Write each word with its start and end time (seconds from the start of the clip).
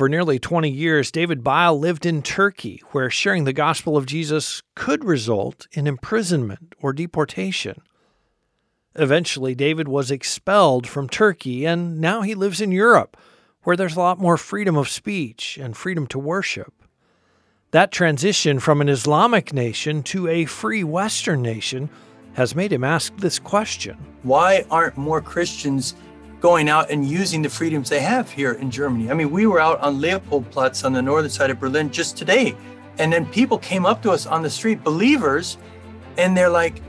For 0.00 0.08
nearly 0.08 0.38
20 0.38 0.70
years, 0.70 1.10
David 1.10 1.44
Byle 1.44 1.78
lived 1.78 2.06
in 2.06 2.22
Turkey, 2.22 2.82
where 2.92 3.10
sharing 3.10 3.44
the 3.44 3.52
gospel 3.52 3.98
of 3.98 4.06
Jesus 4.06 4.62
could 4.74 5.04
result 5.04 5.66
in 5.72 5.86
imprisonment 5.86 6.74
or 6.80 6.94
deportation. 6.94 7.82
Eventually, 8.94 9.54
David 9.54 9.88
was 9.88 10.10
expelled 10.10 10.86
from 10.86 11.06
Turkey, 11.06 11.66
and 11.66 12.00
now 12.00 12.22
he 12.22 12.34
lives 12.34 12.62
in 12.62 12.72
Europe, 12.72 13.18
where 13.64 13.76
there's 13.76 13.94
a 13.94 14.00
lot 14.00 14.18
more 14.18 14.38
freedom 14.38 14.74
of 14.74 14.88
speech 14.88 15.58
and 15.58 15.76
freedom 15.76 16.06
to 16.06 16.18
worship. 16.18 16.72
That 17.72 17.92
transition 17.92 18.58
from 18.58 18.80
an 18.80 18.88
Islamic 18.88 19.52
nation 19.52 20.02
to 20.04 20.28
a 20.28 20.46
free 20.46 20.82
Western 20.82 21.42
nation 21.42 21.90
has 22.32 22.54
made 22.54 22.72
him 22.72 22.84
ask 22.84 23.14
this 23.18 23.38
question 23.38 23.98
Why 24.22 24.64
aren't 24.70 24.96
more 24.96 25.20
Christians 25.20 25.94
going 26.40 26.68
out 26.68 26.90
and 26.90 27.06
using 27.06 27.42
the 27.42 27.48
freedoms 27.48 27.88
they 27.88 28.00
have 28.00 28.30
here 28.30 28.52
in 28.52 28.70
Germany? 28.70 29.10
I 29.10 29.14
mean, 29.14 29.30
we 29.30 29.46
were 29.46 29.60
out 29.60 29.78
on 29.80 30.00
Leopoldplatz 30.00 30.84
on 30.84 30.92
the 30.92 31.02
northern 31.02 31.30
side 31.30 31.50
of 31.50 31.60
Berlin 31.60 31.90
just 31.90 32.16
today, 32.16 32.56
and 32.98 33.12
then 33.12 33.26
people 33.26 33.58
came 33.58 33.86
up 33.86 34.02
to 34.02 34.10
us 34.10 34.26
on 34.26 34.42
the 34.42 34.50
street, 34.50 34.82
believers, 34.82 35.58
and 36.16 36.36
they're 36.36 36.50
like, 36.50 36.82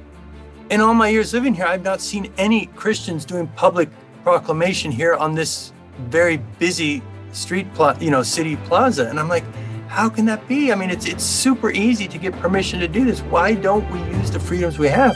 in 0.70 0.80
all 0.82 0.94
my 0.94 1.10
years 1.10 1.34
living 1.34 1.54
here, 1.54 1.66
I've 1.66 1.84
not 1.84 2.02
seen 2.02 2.32
any 2.38 2.68
Christians 2.68 3.26
doing 3.26 3.48
public 3.50 3.90
proclamation 4.24 4.92
here 4.92 5.16
on 5.16 5.36
this 5.36 5.74
very 6.08 6.38
busy 6.60 7.02
street, 7.34 7.72
plot, 7.74 8.02
you 8.02 8.10
know, 8.10 8.24
city 8.24 8.56
plaza. 8.56 9.10
And 9.10 9.20
I'm 9.20 9.28
like, 9.28 9.44
how 9.88 10.08
can 10.08 10.26
that 10.26 10.48
be? 10.48 10.72
I 10.72 10.76
mean, 10.76 10.90
it's 10.90 11.06
it's 11.06 11.24
super 11.24 11.72
easy 11.72 12.08
to 12.08 12.18
get 12.18 12.34
permission 12.40 12.80
to 12.80 12.88
do 12.88 13.04
this. 13.04 13.20
Why 13.20 13.54
don't 13.54 13.90
we 13.92 14.00
use 14.18 14.32
the 14.32 14.40
freedoms 14.40 14.80
we 14.80 14.88
have? 14.88 15.16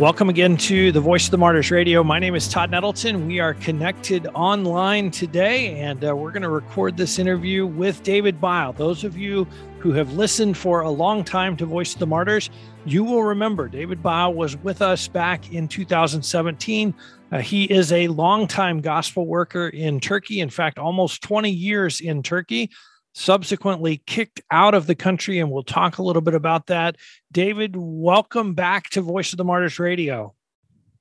Welcome 0.00 0.28
again 0.28 0.56
to 0.56 0.90
the 0.90 1.00
Voice 1.00 1.26
of 1.26 1.30
the 1.30 1.38
Martyrs 1.38 1.70
Radio. 1.70 2.02
My 2.02 2.18
name 2.18 2.34
is 2.34 2.48
Todd 2.48 2.72
Nettleton. 2.72 3.28
We 3.28 3.38
are 3.38 3.54
connected 3.54 4.26
online 4.34 5.12
today, 5.12 5.78
and 5.78 6.04
uh, 6.04 6.16
we're 6.16 6.32
going 6.32 6.42
to 6.42 6.48
record 6.48 6.96
this 6.96 7.20
interview 7.20 7.64
with 7.64 8.02
David 8.02 8.40
Byle. 8.40 8.72
Those 8.72 9.04
of 9.04 9.16
you 9.16 9.46
who 9.78 9.92
have 9.92 10.14
listened 10.14 10.56
for 10.56 10.80
a 10.80 10.90
long 10.90 11.22
time 11.22 11.56
to 11.58 11.64
Voice 11.64 11.92
of 11.92 12.00
the 12.00 12.08
Martyrs, 12.08 12.50
you 12.84 13.04
will 13.04 13.22
remember 13.22 13.68
David 13.68 14.02
Byle 14.02 14.34
was 14.34 14.56
with 14.56 14.82
us 14.82 15.06
back 15.06 15.52
in 15.52 15.68
2017. 15.68 16.92
Uh, 17.30 17.38
he 17.38 17.64
is 17.66 17.92
a 17.92 18.08
longtime 18.08 18.80
gospel 18.80 19.28
worker 19.28 19.68
in 19.68 20.00
Turkey, 20.00 20.40
in 20.40 20.50
fact, 20.50 20.76
almost 20.76 21.22
20 21.22 21.50
years 21.50 22.00
in 22.00 22.20
Turkey 22.20 22.68
subsequently 23.14 24.02
kicked 24.06 24.42
out 24.50 24.74
of 24.74 24.86
the 24.86 24.94
country, 24.94 25.38
and 25.38 25.50
we'll 25.50 25.62
talk 25.62 25.98
a 25.98 26.02
little 26.02 26.22
bit 26.22 26.34
about 26.34 26.66
that. 26.66 26.96
David, 27.32 27.74
welcome 27.76 28.54
back 28.54 28.90
to 28.90 29.00
Voice 29.00 29.32
of 29.32 29.38
the 29.38 29.44
Martyrs 29.44 29.78
Radio. 29.78 30.34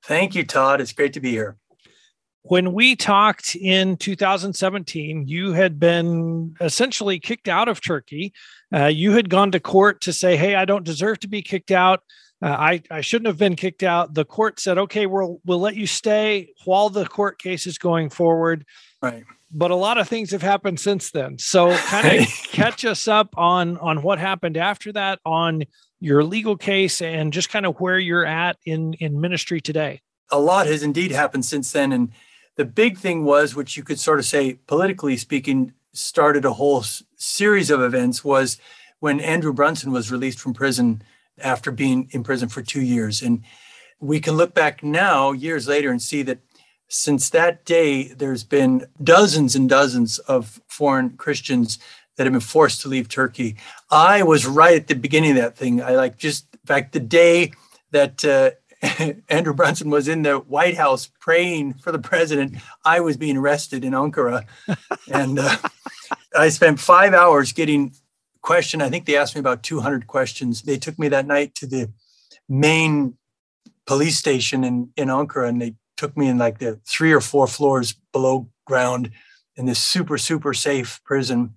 Thank 0.05 0.35
you, 0.35 0.45
Todd. 0.45 0.79
It's 0.79 0.93
great 0.93 1.13
to 1.13 1.19
be 1.19 1.31
here. 1.31 1.57
When 2.43 2.73
we 2.73 2.95
talked 2.95 3.55
in 3.55 3.95
2017, 3.97 5.27
you 5.27 5.53
had 5.53 5.79
been 5.79 6.55
essentially 6.59 7.19
kicked 7.19 7.47
out 7.47 7.69
of 7.69 7.81
Turkey. 7.81 8.33
Uh, 8.73 8.87
you 8.87 9.13
had 9.13 9.29
gone 9.29 9.51
to 9.51 9.61
court 9.61 10.01
to 10.01 10.13
say, 10.13 10.35
Hey, 10.35 10.55
I 10.55 10.65
don't 10.65 10.83
deserve 10.83 11.19
to 11.21 11.29
be 11.29 11.41
kicked 11.41 11.71
out. 11.71 12.01
Uh, 12.41 12.47
I, 12.47 12.81
I 12.91 12.99
shouldn't 12.99 13.27
have 13.27 13.37
been 13.37 13.55
kicked 13.55 13.81
out. 13.81 14.13
The 14.13 14.25
court 14.25 14.59
said, 14.59 14.77
Okay, 14.77 15.05
we'll, 15.05 15.39
we'll 15.45 15.61
let 15.61 15.77
you 15.77 15.87
stay 15.87 16.53
while 16.65 16.89
the 16.89 17.05
court 17.05 17.39
case 17.39 17.65
is 17.65 17.77
going 17.77 18.09
forward. 18.09 18.65
Right 19.01 19.23
but 19.53 19.71
a 19.71 19.75
lot 19.75 19.97
of 19.97 20.09
things 20.09 20.31
have 20.31 20.41
happened 20.41 20.79
since 20.79 21.11
then. 21.11 21.37
So 21.37 21.75
kind 21.77 22.21
of 22.21 22.27
catch 22.51 22.83
us 22.83 23.07
up 23.07 23.37
on 23.37 23.77
on 23.77 24.01
what 24.01 24.19
happened 24.19 24.57
after 24.57 24.91
that 24.93 25.19
on 25.25 25.63
your 25.99 26.23
legal 26.23 26.57
case 26.57 27.01
and 27.01 27.31
just 27.31 27.49
kind 27.49 27.65
of 27.65 27.79
where 27.79 27.99
you're 27.99 28.25
at 28.25 28.57
in 28.65 28.93
in 28.95 29.21
ministry 29.21 29.61
today. 29.61 30.01
A 30.31 30.39
lot 30.39 30.65
has 30.65 30.81
indeed 30.81 31.11
happened 31.11 31.45
since 31.45 31.71
then 31.71 31.91
and 31.91 32.11
the 32.55 32.65
big 32.65 32.97
thing 32.97 33.23
was 33.23 33.55
which 33.55 33.77
you 33.77 33.83
could 33.83 33.99
sort 33.99 34.19
of 34.19 34.25
say 34.25 34.55
politically 34.67 35.17
speaking 35.17 35.73
started 35.93 36.43
a 36.43 36.53
whole 36.53 36.83
series 37.15 37.69
of 37.69 37.81
events 37.81 38.23
was 38.23 38.57
when 38.99 39.19
Andrew 39.19 39.53
Brunson 39.53 39.91
was 39.91 40.11
released 40.11 40.39
from 40.39 40.53
prison 40.53 41.03
after 41.37 41.71
being 41.71 42.09
in 42.11 42.23
prison 42.23 42.49
for 42.49 42.61
2 42.61 42.81
years 42.81 43.21
and 43.21 43.43
we 43.99 44.19
can 44.19 44.35
look 44.35 44.53
back 44.53 44.83
now 44.83 45.31
years 45.31 45.67
later 45.67 45.89
and 45.91 46.01
see 46.01 46.23
that 46.23 46.39
since 46.87 47.29
that 47.31 47.65
day, 47.65 48.09
there's 48.09 48.43
been 48.43 48.85
dozens 49.03 49.55
and 49.55 49.67
dozens 49.67 50.19
of 50.19 50.61
foreign 50.67 51.11
Christians 51.17 51.79
that 52.15 52.25
have 52.25 52.33
been 52.33 52.39
forced 52.39 52.81
to 52.81 52.87
leave 52.87 53.09
Turkey. 53.09 53.55
I 53.89 54.23
was 54.23 54.45
right 54.45 54.75
at 54.75 54.87
the 54.87 54.95
beginning 54.95 55.31
of 55.31 55.37
that 55.37 55.57
thing. 55.57 55.81
I 55.81 55.95
like 55.95 56.17
just, 56.17 56.45
in 56.53 56.67
fact, 56.67 56.93
the 56.93 56.99
day 56.99 57.53
that 57.91 58.23
uh, 58.23 58.51
Andrew 59.29 59.53
Brunson 59.53 59.89
was 59.89 60.07
in 60.07 60.23
the 60.23 60.37
White 60.37 60.77
House 60.77 61.09
praying 61.19 61.75
for 61.75 61.91
the 61.91 61.99
president, 61.99 62.55
I 62.85 62.99
was 62.99 63.17
being 63.17 63.37
arrested 63.37 63.83
in 63.83 63.93
Ankara. 63.93 64.45
and 65.11 65.39
uh, 65.39 65.57
I 66.37 66.49
spent 66.49 66.79
five 66.79 67.13
hours 67.13 67.53
getting 67.53 67.93
questioned. 68.41 68.83
I 68.83 68.89
think 68.89 69.05
they 69.05 69.17
asked 69.17 69.35
me 69.35 69.39
about 69.39 69.63
200 69.63 70.07
questions. 70.07 70.61
They 70.61 70.77
took 70.77 70.99
me 70.99 71.07
that 71.07 71.25
night 71.25 71.55
to 71.55 71.65
the 71.65 71.91
main 72.49 73.17
police 73.85 74.17
station 74.17 74.63
in, 74.63 74.89
in 74.95 75.07
Ankara 75.07 75.49
and 75.49 75.61
they 75.61 75.75
took 75.97 76.15
me 76.17 76.27
in 76.27 76.37
like 76.37 76.59
the 76.59 76.79
three 76.87 77.11
or 77.11 77.21
four 77.21 77.47
floors 77.47 77.95
below 78.11 78.49
ground 78.65 79.11
in 79.55 79.65
this 79.65 79.79
super 79.79 80.17
super 80.17 80.53
safe 80.53 81.01
prison. 81.03 81.55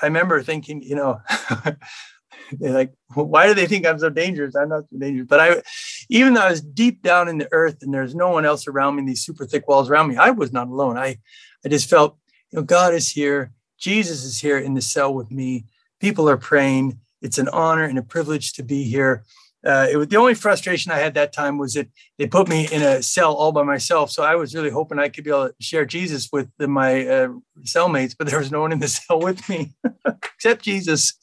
I 0.00 0.06
remember 0.06 0.42
thinking 0.42 0.82
you 0.82 0.96
know 0.96 1.20
they're 2.52 2.72
like 2.72 2.92
why 3.14 3.46
do 3.46 3.54
they 3.54 3.66
think 3.66 3.86
i'm 3.86 3.98
so 3.98 4.10
dangerous? 4.10 4.56
I'm 4.56 4.68
not 4.68 4.84
so 4.90 4.98
dangerous. 4.98 5.26
But 5.28 5.40
i 5.40 5.62
even 6.08 6.34
though 6.34 6.42
i 6.42 6.50
was 6.50 6.60
deep 6.60 7.02
down 7.02 7.28
in 7.28 7.38
the 7.38 7.48
earth 7.52 7.78
and 7.82 7.92
there's 7.92 8.14
no 8.14 8.30
one 8.30 8.44
else 8.44 8.66
around 8.66 8.96
me 8.96 9.04
these 9.04 9.24
super 9.24 9.46
thick 9.46 9.68
walls 9.68 9.90
around 9.90 10.08
me 10.08 10.16
i 10.16 10.30
was 10.30 10.52
not 10.52 10.68
alone. 10.68 10.98
I 10.98 11.18
i 11.64 11.68
just 11.68 11.88
felt 11.88 12.16
you 12.50 12.58
know 12.58 12.64
god 12.64 12.94
is 12.94 13.08
here 13.08 13.52
jesus 13.78 14.24
is 14.24 14.38
here 14.38 14.58
in 14.58 14.74
the 14.74 14.82
cell 14.82 15.12
with 15.12 15.30
me. 15.30 15.66
People 16.00 16.28
are 16.28 16.36
praying. 16.36 16.98
It's 17.20 17.38
an 17.38 17.48
honor 17.48 17.84
and 17.84 17.98
a 17.98 18.02
privilege 18.02 18.54
to 18.54 18.62
be 18.62 18.84
here 18.84 19.24
uh, 19.64 19.86
it 19.90 19.96
was 19.96 20.08
the 20.08 20.16
only 20.16 20.34
frustration 20.34 20.90
I 20.90 20.98
had 20.98 21.14
that 21.14 21.32
time 21.32 21.56
was 21.56 21.74
that 21.74 21.88
they 22.18 22.26
put 22.26 22.48
me 22.48 22.68
in 22.72 22.82
a 22.82 23.02
cell 23.02 23.34
all 23.34 23.52
by 23.52 23.62
myself. 23.62 24.10
So 24.10 24.24
I 24.24 24.34
was 24.34 24.54
really 24.54 24.70
hoping 24.70 24.98
I 24.98 25.08
could 25.08 25.24
be 25.24 25.30
able 25.30 25.48
to 25.48 25.54
share 25.60 25.84
Jesus 25.84 26.28
with 26.32 26.50
the, 26.58 26.66
my 26.66 27.06
uh, 27.06 27.28
cellmates, 27.62 28.14
but 28.18 28.26
there 28.26 28.40
was 28.40 28.50
no 28.50 28.60
one 28.60 28.72
in 28.72 28.80
the 28.80 28.88
cell 28.88 29.20
with 29.20 29.48
me 29.48 29.72
except 30.06 30.62
Jesus. 30.62 31.14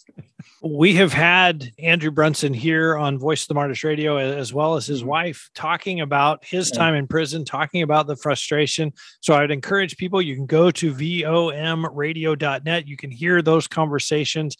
We 0.61 0.95
have 0.95 1.13
had 1.13 1.71
Andrew 1.79 2.11
Brunson 2.11 2.53
here 2.53 2.97
on 2.97 3.17
Voice 3.17 3.43
of 3.43 3.47
the 3.49 3.53
Martyrs 3.53 3.83
Radio, 3.83 4.17
as 4.17 4.53
well 4.53 4.75
as 4.75 4.85
his 4.85 4.99
mm-hmm. 4.99 5.09
wife, 5.09 5.49
talking 5.55 6.01
about 6.01 6.43
his 6.43 6.69
time 6.69 6.95
in 6.95 7.07
prison, 7.07 7.45
talking 7.45 7.81
about 7.81 8.07
the 8.07 8.17
frustration. 8.17 8.91
So 9.21 9.35
I'd 9.35 9.51
encourage 9.51 9.97
people, 9.97 10.21
you 10.21 10.35
can 10.35 10.45
go 10.45 10.69
to 10.71 10.93
vomradio.net. 10.93 12.87
You 12.87 12.97
can 12.97 13.11
hear 13.11 13.41
those 13.41 13.67
conversations 13.67 14.57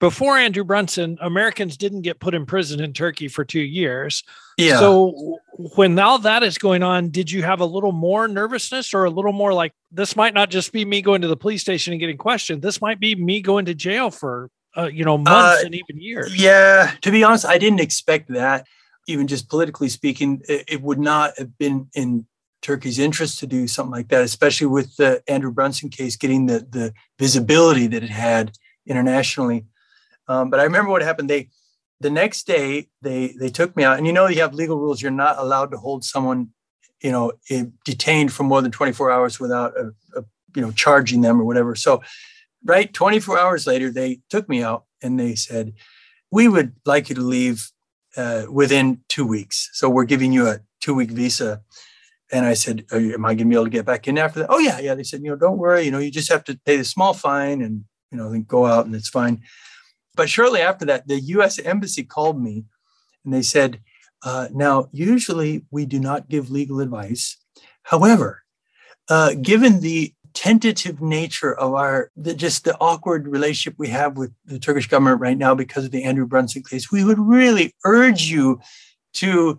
before 0.00 0.38
Andrew 0.38 0.64
Brunson, 0.64 1.18
Americans 1.20 1.76
didn't 1.76 2.00
get 2.00 2.20
put 2.20 2.34
in 2.34 2.46
prison 2.46 2.80
in 2.80 2.94
Turkey 2.94 3.28
for 3.28 3.44
two 3.44 3.60
years. 3.60 4.24
Yeah. 4.56 4.78
So 4.78 5.38
when 5.74 5.98
all 5.98 6.18
that 6.20 6.42
is 6.42 6.56
going 6.56 6.82
on, 6.82 7.10
did 7.10 7.30
you 7.30 7.42
have 7.42 7.60
a 7.60 7.66
little 7.66 7.92
more 7.92 8.26
nervousness 8.26 8.94
or 8.94 9.04
a 9.04 9.10
little 9.10 9.32
more 9.32 9.52
like 9.52 9.74
this 9.92 10.16
might 10.16 10.32
not 10.32 10.50
just 10.50 10.72
be 10.72 10.84
me 10.86 11.02
going 11.02 11.20
to 11.20 11.28
the 11.28 11.36
police 11.36 11.60
station 11.60 11.92
and 11.92 12.00
getting 12.00 12.16
questioned. 12.16 12.62
This 12.62 12.80
might 12.80 12.98
be 12.98 13.14
me 13.14 13.42
going 13.42 13.66
to 13.66 13.74
jail 13.74 14.10
for 14.10 14.50
uh, 14.76 14.88
you 14.90 15.04
know 15.04 15.18
months 15.18 15.62
uh, 15.62 15.66
and 15.66 15.74
even 15.74 16.00
years. 16.00 16.34
Yeah. 16.34 16.92
To 17.02 17.10
be 17.10 17.22
honest, 17.22 17.44
I 17.44 17.58
didn't 17.58 17.80
expect 17.80 18.28
that. 18.30 18.66
Even 19.06 19.26
just 19.26 19.50
politically 19.50 19.88
speaking, 19.90 20.40
it, 20.48 20.64
it 20.66 20.82
would 20.82 20.98
not 20.98 21.38
have 21.38 21.58
been 21.58 21.88
in 21.94 22.26
Turkey's 22.62 22.98
interest 22.98 23.38
to 23.40 23.46
do 23.46 23.66
something 23.66 23.92
like 23.92 24.08
that, 24.08 24.22
especially 24.22 24.66
with 24.66 24.96
the 24.96 25.22
Andrew 25.28 25.52
Brunson 25.52 25.90
case 25.90 26.16
getting 26.16 26.46
the 26.46 26.66
the 26.70 26.94
visibility 27.18 27.86
that 27.86 28.02
it 28.02 28.10
had 28.10 28.52
internationally. 28.86 29.66
Um, 30.30 30.48
but 30.48 30.60
I 30.60 30.62
remember 30.62 30.92
what 30.92 31.02
happened. 31.02 31.28
They 31.28 31.48
the 31.98 32.08
next 32.08 32.46
day 32.46 32.86
they 33.02 33.34
they 33.38 33.48
took 33.48 33.76
me 33.76 33.82
out, 33.82 33.98
and 33.98 34.06
you 34.06 34.12
know 34.12 34.28
you 34.28 34.40
have 34.40 34.54
legal 34.54 34.78
rules. 34.78 35.02
You're 35.02 35.10
not 35.10 35.38
allowed 35.38 35.72
to 35.72 35.76
hold 35.76 36.04
someone, 36.04 36.50
you 37.02 37.10
know, 37.10 37.32
detained 37.84 38.32
for 38.32 38.44
more 38.44 38.62
than 38.62 38.70
24 38.70 39.10
hours 39.10 39.40
without 39.40 39.76
a, 39.76 39.92
a, 40.16 40.24
you 40.54 40.62
know 40.62 40.70
charging 40.70 41.22
them 41.22 41.40
or 41.40 41.44
whatever. 41.44 41.74
So, 41.74 42.02
right, 42.64 42.92
24 42.92 43.40
hours 43.40 43.66
later, 43.66 43.90
they 43.90 44.20
took 44.30 44.48
me 44.48 44.62
out 44.62 44.84
and 45.02 45.18
they 45.18 45.34
said, 45.34 45.74
"We 46.30 46.46
would 46.46 46.76
like 46.86 47.08
you 47.08 47.16
to 47.16 47.22
leave 47.22 47.68
uh, 48.16 48.44
within 48.48 49.00
two 49.08 49.26
weeks. 49.26 49.68
So 49.72 49.90
we're 49.90 50.04
giving 50.04 50.32
you 50.32 50.46
a 50.46 50.60
two 50.80 50.94
week 50.94 51.10
visa." 51.10 51.62
And 52.30 52.46
I 52.46 52.54
said, 52.54 52.86
"Am 52.92 53.24
I 53.24 53.34
going 53.34 53.38
to 53.38 53.44
be 53.46 53.56
able 53.56 53.64
to 53.64 53.70
get 53.70 53.84
back 53.84 54.06
in 54.06 54.16
after 54.16 54.38
that?" 54.38 54.46
Oh 54.48 54.60
yeah, 54.60 54.78
yeah. 54.78 54.94
They 54.94 55.02
said, 55.02 55.22
"You 55.24 55.30
know, 55.30 55.36
don't 55.36 55.58
worry. 55.58 55.82
You 55.82 55.90
know, 55.90 55.98
you 55.98 56.12
just 56.12 56.30
have 56.30 56.44
to 56.44 56.56
pay 56.64 56.76
the 56.76 56.84
small 56.84 57.14
fine 57.14 57.60
and 57.62 57.84
you 58.12 58.16
know 58.16 58.30
then 58.30 58.44
go 58.44 58.66
out 58.66 58.86
and 58.86 58.94
it's 58.94 59.08
fine." 59.08 59.42
But 60.14 60.28
shortly 60.28 60.60
after 60.60 60.84
that, 60.86 61.06
the 61.08 61.20
US 61.20 61.58
Embassy 61.58 62.02
called 62.02 62.40
me 62.42 62.64
and 63.24 63.32
they 63.32 63.42
said, 63.42 63.80
uh, 64.22 64.48
Now, 64.52 64.88
usually 64.92 65.64
we 65.70 65.86
do 65.86 66.00
not 66.00 66.28
give 66.28 66.50
legal 66.50 66.80
advice. 66.80 67.36
However, 67.82 68.42
uh, 69.08 69.34
given 69.34 69.80
the 69.80 70.14
tentative 70.32 71.00
nature 71.00 71.52
of 71.52 71.74
our 71.74 72.10
the, 72.16 72.32
just 72.34 72.64
the 72.64 72.76
awkward 72.78 73.26
relationship 73.26 73.74
we 73.78 73.88
have 73.88 74.16
with 74.16 74.32
the 74.44 74.58
Turkish 74.60 74.86
government 74.86 75.20
right 75.20 75.36
now 75.36 75.54
because 75.54 75.84
of 75.84 75.90
the 75.90 76.04
Andrew 76.04 76.26
Brunson 76.26 76.62
case, 76.62 76.90
we 76.90 77.04
would 77.04 77.18
really 77.18 77.74
urge 77.84 78.22
you 78.22 78.60
to 79.14 79.58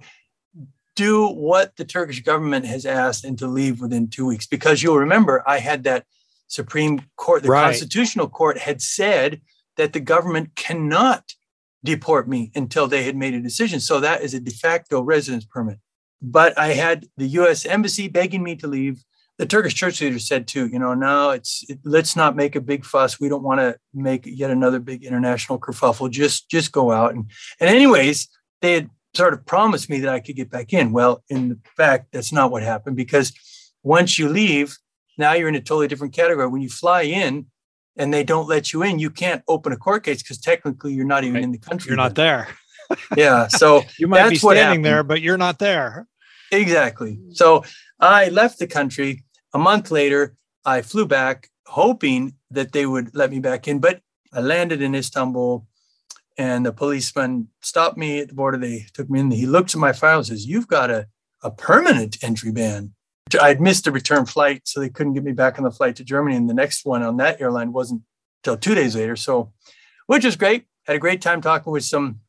do 0.95 1.27
what 1.27 1.75
the 1.77 1.86
Turkish 1.86 2.21
government 2.21 2.65
has 2.65 2.86
asked 2.86 3.25
and 3.25 3.38
to 3.39 3.48
leave 3.48 3.81
within 3.81 4.07
two 4.07 4.25
weeks. 4.25 4.45
Because 4.45 4.83
you'll 4.83 4.98
remember, 4.98 5.44
I 5.48 5.59
had 5.59 5.83
that 5.83 6.06
Supreme 6.48 7.01
Court, 7.15 7.44
the 7.44 7.50
right. 7.50 7.65
Constitutional 7.65 8.30
Court 8.30 8.57
had 8.57 8.81
said 8.81 9.42
that 9.81 9.93
the 9.93 9.99
government 9.99 10.55
cannot 10.55 11.33
deport 11.83 12.29
me 12.29 12.51
until 12.53 12.87
they 12.87 13.01
had 13.01 13.15
made 13.15 13.33
a 13.33 13.41
decision. 13.41 13.79
So 13.79 13.99
that 13.99 14.21
is 14.21 14.35
a 14.35 14.39
de 14.39 14.51
facto 14.51 15.01
residence 15.01 15.43
permit. 15.43 15.79
But 16.21 16.55
I 16.55 16.73
had 16.73 17.07
the 17.17 17.25
US 17.39 17.65
Embassy 17.65 18.07
begging 18.07 18.43
me 18.43 18.55
to 18.57 18.67
leave. 18.67 19.03
The 19.39 19.47
Turkish 19.47 19.73
church 19.73 19.99
leader 19.99 20.19
said 20.19 20.47
too, 20.47 20.67
you 20.67 20.77
know, 20.77 20.93
no, 20.93 21.31
it's 21.31 21.65
it, 21.67 21.79
let's 21.83 22.15
not 22.15 22.35
make 22.35 22.55
a 22.55 22.61
big 22.61 22.85
fuss. 22.85 23.19
We 23.19 23.27
don't 23.27 23.41
want 23.41 23.59
to 23.59 23.75
make 23.91 24.21
yet 24.27 24.51
another 24.51 24.79
big 24.79 25.03
international 25.03 25.59
kerfuffle. 25.59 26.11
Just 26.11 26.47
just 26.47 26.71
go 26.71 26.91
out 26.91 27.15
and 27.15 27.31
and 27.59 27.67
anyways, 27.67 28.29
they 28.61 28.73
had 28.73 28.91
sort 29.15 29.33
of 29.33 29.47
promised 29.47 29.89
me 29.89 29.99
that 30.01 30.13
I 30.13 30.19
could 30.19 30.35
get 30.35 30.51
back 30.51 30.73
in. 30.73 30.91
Well, 30.91 31.23
in 31.27 31.59
fact, 31.75 32.09
that's 32.11 32.31
not 32.31 32.51
what 32.51 32.61
happened 32.61 32.97
because 32.97 33.33
once 33.81 34.19
you 34.19 34.29
leave, 34.29 34.77
now 35.17 35.33
you're 35.33 35.49
in 35.49 35.55
a 35.55 35.59
totally 35.59 35.87
different 35.87 36.13
category. 36.13 36.45
When 36.45 36.61
you 36.61 36.69
fly 36.69 37.01
in 37.01 37.47
and 37.97 38.13
they 38.13 38.23
don't 38.23 38.47
let 38.47 38.73
you 38.73 38.83
in, 38.83 38.99
you 38.99 39.09
can't 39.09 39.43
open 39.47 39.73
a 39.73 39.77
court 39.77 40.03
case 40.03 40.21
because 40.21 40.38
technically 40.38 40.93
you're 40.93 41.05
not 41.05 41.23
even 41.23 41.35
right. 41.35 41.43
in 41.43 41.51
the 41.51 41.57
country. 41.57 41.89
You're 41.89 41.97
not 41.97 42.15
there. 42.15 42.47
yeah. 43.17 43.47
So 43.47 43.83
you 43.97 44.07
might 44.07 44.29
be 44.29 44.35
standing 44.35 44.81
there, 44.81 45.03
but 45.03 45.21
you're 45.21 45.38
not 45.38 45.59
there. 45.59 46.07
Exactly. 46.51 47.19
So 47.31 47.63
I 47.99 48.29
left 48.29 48.59
the 48.59 48.67
country. 48.67 49.23
A 49.53 49.59
month 49.59 49.91
later, 49.91 50.35
I 50.65 50.81
flew 50.81 51.05
back 51.05 51.49
hoping 51.65 52.35
that 52.49 52.71
they 52.71 52.85
would 52.85 53.15
let 53.15 53.31
me 53.31 53.39
back 53.39 53.67
in, 53.67 53.79
but 53.79 54.01
I 54.33 54.41
landed 54.41 54.81
in 54.81 54.95
Istanbul 54.95 55.65
and 56.38 56.65
the 56.65 56.73
policeman 56.73 57.49
stopped 57.61 57.97
me 57.97 58.19
at 58.19 58.29
the 58.29 58.33
border. 58.33 58.57
They 58.57 58.85
took 58.93 59.09
me 59.09 59.19
in. 59.19 59.31
He 59.31 59.45
looked 59.45 59.73
at 59.73 59.79
my 59.79 59.93
file 59.93 60.19
and 60.19 60.27
says, 60.27 60.45
You've 60.45 60.67
got 60.67 60.89
a, 60.89 61.07
a 61.43 61.51
permanent 61.51 62.17
entry 62.23 62.51
ban. 62.51 62.93
I'd 63.35 63.61
missed 63.61 63.87
a 63.87 63.91
return 63.91 64.25
flight, 64.25 64.61
so 64.65 64.79
they 64.79 64.89
couldn't 64.89 65.13
get 65.13 65.23
me 65.23 65.31
back 65.31 65.57
on 65.57 65.63
the 65.63 65.71
flight 65.71 65.95
to 65.97 66.03
Germany. 66.03 66.35
And 66.35 66.49
the 66.49 66.53
next 66.53 66.85
one 66.85 67.03
on 67.03 67.17
that 67.17 67.41
airline 67.41 67.73
wasn't 67.73 68.01
until 68.43 68.57
two 68.57 68.75
days 68.75 68.95
later. 68.95 69.15
So, 69.15 69.51
which 70.07 70.25
was 70.25 70.35
great. 70.35 70.65
Had 70.85 70.95
a 70.95 70.99
great 70.99 71.21
time 71.21 71.41
talking 71.41 71.71
with 71.71 71.83
some 71.83 72.21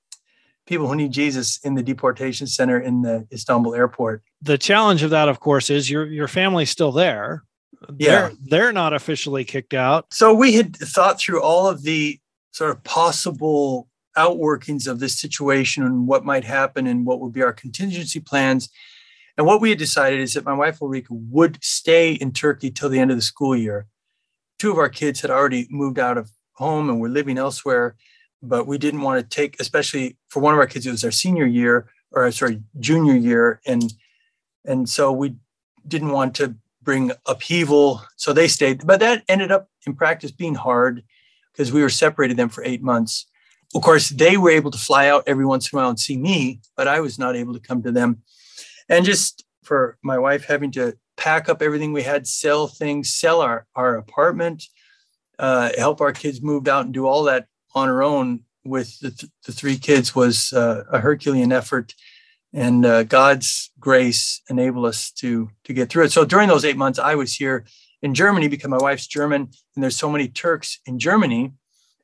people 0.67 0.87
who 0.87 0.95
need 0.95 1.13
Jesus 1.13 1.59
in 1.65 1.75
the 1.75 1.83
deportation 1.83 2.47
center 2.47 2.79
in 2.79 3.03
the 3.03 3.27
Istanbul 3.33 3.75
airport. 3.75 4.23
The 4.43 4.59
challenge 4.59 5.03
of 5.03 5.11
that, 5.11 5.29
of 5.29 5.41
course, 5.41 5.71
is 5.71 5.91
your 5.91 6.07
your 6.07 6.29
family's 6.29 6.71
still 6.71 6.93
there. 6.93 7.45
Yeah. 7.99 8.11
They're, 8.11 8.33
they're 8.45 8.73
not 8.73 8.93
officially 8.93 9.45
kicked 9.45 9.75
out. 9.75 10.07
So 10.13 10.33
we 10.33 10.55
had 10.55 10.77
thought 10.77 11.19
through 11.19 11.43
all 11.43 11.69
of 11.69 11.83
the 11.83 12.21
sort 12.53 12.71
of 12.71 12.85
possible 12.85 13.89
outworkings 14.17 14.87
of 14.87 15.01
this 15.01 15.19
situation 15.19 15.83
and 15.83 16.07
what 16.07 16.25
might 16.25 16.45
happen 16.45 16.87
and 16.87 17.07
what 17.07 17.21
would 17.21 17.33
be 17.33 17.43
our 17.43 17.53
contingency 17.53 18.21
plans. 18.21 18.69
And 19.37 19.47
what 19.47 19.61
we 19.61 19.71
had 19.71 19.79
decided 19.79 20.21
is 20.21 20.35
that 20.35 20.45
my 20.45 20.53
wife 20.53 20.83
Ulrika 20.83 21.15
would 21.15 21.63
stay 21.63 22.13
in 22.13 22.33
Turkey 22.33 22.71
till 22.71 22.89
the 22.89 22.99
end 22.99 23.11
of 23.11 23.17
the 23.17 23.23
school 23.23 23.57
year. 23.57 23.87
Two 24.59 24.71
of 24.71 24.79
our 24.79 24.89
kids 24.89 25.21
had 25.21 25.31
already 25.31 25.67
moved 25.71 25.99
out 25.99 26.19
of 26.19 26.31
home 26.53 26.91
and 26.91 27.01
were 27.01 27.09
living 27.09 27.39
elsewhere, 27.39 27.97
but 28.43 28.67
we 28.67 28.79
didn't 28.79 29.01
want 29.01 29.19
to 29.21 29.37
take, 29.37 29.59
especially 29.59 30.17
for 30.29 30.41
one 30.41 30.55
of 30.55 30.61
our 30.61 30.67
kids, 30.67 30.87
it 30.87 30.91
was 30.91 31.05
our 31.05 31.11
senior 31.11 31.47
year 31.47 31.89
or 32.11 32.31
sorry, 32.31 32.63
junior 32.79 33.17
year, 33.17 33.61
and 33.67 33.95
and 34.67 34.89
so 34.89 35.11
we 35.11 35.35
didn't 35.89 36.11
want 36.11 36.35
to 36.37 36.55
bring 36.83 37.11
upheaval. 37.27 38.03
So 38.17 38.33
they 38.35 38.49
stayed, 38.49 38.87
but 38.87 39.01
that 39.01 39.25
ended 39.29 39.51
up 39.51 39.71
in 39.87 39.95
practice 39.95 40.31
being 40.31 40.55
hard 40.55 41.03
because 41.53 41.73
we 41.73 41.81
were 41.81 41.89
separated 41.89 42.37
them 42.37 42.51
for 42.51 42.63
eight 42.65 42.83
months 42.83 43.27
of 43.75 43.83
course, 43.83 44.11
they 44.11 44.37
were 44.37 44.51
able 44.51 44.71
to 44.71 44.79
fly 44.79 45.09
out 45.09 45.25
every 45.27 45.47
once 45.47 45.73
in 45.73 45.79
a 45.79 45.81
while 45.81 45.89
and 45.89 45.99
see 45.99 46.17
me, 46.17 46.61
but 46.77 46.89
I 46.89 47.01
was 47.01 47.19
not 47.19 47.37
able 47.37 47.55
to 47.55 47.61
come 47.61 47.83
to 47.83 47.93
them. 47.93 48.23
And 48.89 49.05
just 49.05 49.45
for 49.63 49.97
my 50.03 50.19
wife 50.19 50.45
having 50.45 50.71
to 50.73 50.97
pack 51.17 51.49
up 51.49 51.63
everything 51.63 51.93
we 51.93 52.03
had, 52.03 52.27
sell 52.27 52.67
things, 52.67 53.13
sell 53.13 53.41
our, 53.41 53.67
our 53.75 53.97
apartment, 53.97 54.65
uh, 55.39 55.71
help 55.79 56.01
our 56.01 56.13
kids 56.13 56.43
move 56.43 56.67
out 56.69 56.85
and 56.85 56.95
do 56.95 57.07
all 57.07 57.25
that 57.25 57.47
on 57.75 57.89
her 57.89 58.03
own 58.03 58.41
with 58.65 58.99
the, 59.01 59.11
th- 59.11 59.33
the 59.47 59.53
three 59.53 59.77
kids 59.77 60.15
was 60.15 60.53
uh, 60.53 60.85
a 60.91 60.99
Herculean 60.99 61.53
effort. 61.53 61.95
And 62.53 62.85
uh, 62.85 63.05
God's 63.05 63.71
grace 63.81 64.43
enabled 64.51 64.87
us 64.87 65.11
to, 65.13 65.49
to 65.65 65.73
get 65.73 65.89
through 65.89 66.05
it. 66.05 66.13
So 66.13 66.25
during 66.25 66.49
those 66.49 66.65
eight 66.65 66.77
months, 66.77 66.99
I 66.99 67.15
was 67.15 67.35
here 67.35 67.65
in 68.03 68.15
Germany 68.15 68.49
because 68.49 68.69
my 68.69 68.79
wife's 68.79 69.07
German 69.07 69.49
and 69.75 69.83
there's 69.83 69.97
so 69.97 70.11
many 70.11 70.29
Turks 70.29 70.81
in 70.87 70.99
Germany 70.99 71.53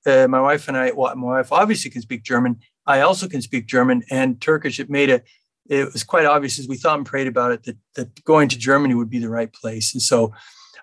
uh, 0.08 0.26
my 0.28 0.40
wife 0.40 0.68
and 0.68 0.76
I, 0.76 0.92
well, 0.92 1.14
my 1.16 1.38
wife 1.38 1.52
obviously 1.52 1.90
can 1.90 2.02
speak 2.02 2.22
German. 2.22 2.60
I 2.86 3.00
also 3.00 3.28
can 3.28 3.42
speak 3.42 3.66
German 3.66 4.02
and 4.10 4.40
Turkish. 4.40 4.80
It 4.80 4.90
made 4.90 5.10
a, 5.10 5.22
it 5.68 5.92
was 5.92 6.02
quite 6.02 6.24
obvious 6.24 6.58
as 6.58 6.66
we 6.66 6.76
thought 6.76 6.96
and 6.96 7.06
prayed 7.06 7.26
about 7.26 7.52
it 7.52 7.64
that, 7.64 7.76
that 7.94 8.24
going 8.24 8.48
to 8.48 8.58
Germany 8.58 8.94
would 8.94 9.10
be 9.10 9.18
the 9.18 9.28
right 9.28 9.52
place. 9.52 9.92
And 9.92 10.02
so 10.02 10.32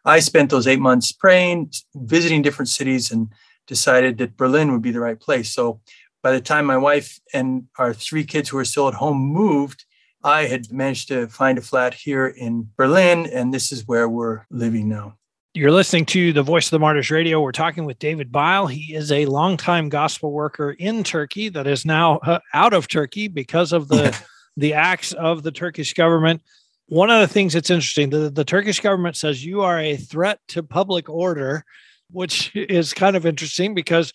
I 0.05 0.19
spent 0.19 0.51
those 0.51 0.67
eight 0.67 0.79
months 0.79 1.11
praying, 1.11 1.71
visiting 1.95 2.43
different 2.43 2.69
cities, 2.69 3.11
and 3.11 3.29
decided 3.65 4.19
that 4.19 4.37
Berlin 4.37 4.71
would 4.71 4.83
be 4.83 4.91
the 4.91 4.99
right 4.99 5.19
place. 5.19 5.51
So 5.51 5.81
by 6.21 6.31
the 6.31 6.41
time 6.41 6.65
my 6.65 6.77
wife 6.77 7.19
and 7.33 7.65
our 7.79 7.93
three 7.93 8.23
kids 8.23 8.49
who 8.49 8.57
were 8.57 8.65
still 8.65 8.87
at 8.87 8.93
home 8.93 9.17
moved, 9.17 9.85
I 10.23 10.43
had 10.43 10.71
managed 10.71 11.07
to 11.07 11.27
find 11.27 11.57
a 11.57 11.61
flat 11.61 11.93
here 11.95 12.27
in 12.27 12.69
Berlin, 12.77 13.27
and 13.27 13.53
this 13.53 13.71
is 13.71 13.87
where 13.87 14.07
we're 14.07 14.45
living 14.51 14.87
now. 14.87 15.17
You're 15.55 15.71
listening 15.71 16.05
to 16.07 16.33
the 16.33 16.43
Voice 16.43 16.67
of 16.67 16.71
the 16.71 16.79
Martyrs 16.79 17.09
Radio. 17.09 17.39
We're 17.41 17.53
talking 17.53 17.85
with 17.85 17.97
David 17.97 18.31
Byle. 18.31 18.67
He 18.67 18.93
is 18.93 19.11
a 19.11 19.25
longtime 19.25 19.89
gospel 19.89 20.31
worker 20.31 20.71
in 20.71 21.03
Turkey 21.03 21.49
that 21.49 21.65
is 21.65 21.85
now 21.85 22.17
uh, 22.17 22.39
out 22.53 22.73
of 22.73 22.87
Turkey 22.87 23.27
because 23.27 23.73
of 23.73 23.87
the. 23.87 24.15
the 24.57 24.73
acts 24.73 25.13
of 25.13 25.43
the 25.43 25.51
Turkish 25.51 25.93
government. 25.93 26.41
One 26.87 27.09
of 27.09 27.19
the 27.21 27.33
things 27.33 27.53
that's 27.53 27.69
interesting, 27.69 28.09
the, 28.09 28.29
the 28.29 28.45
Turkish 28.45 28.79
government 28.79 29.15
says 29.15 29.43
you 29.43 29.61
are 29.61 29.79
a 29.79 29.97
threat 29.97 30.39
to 30.49 30.63
public 30.63 31.09
order, 31.09 31.65
which 32.11 32.51
is 32.55 32.93
kind 32.93 33.15
of 33.15 33.25
interesting 33.25 33.73
because 33.73 34.13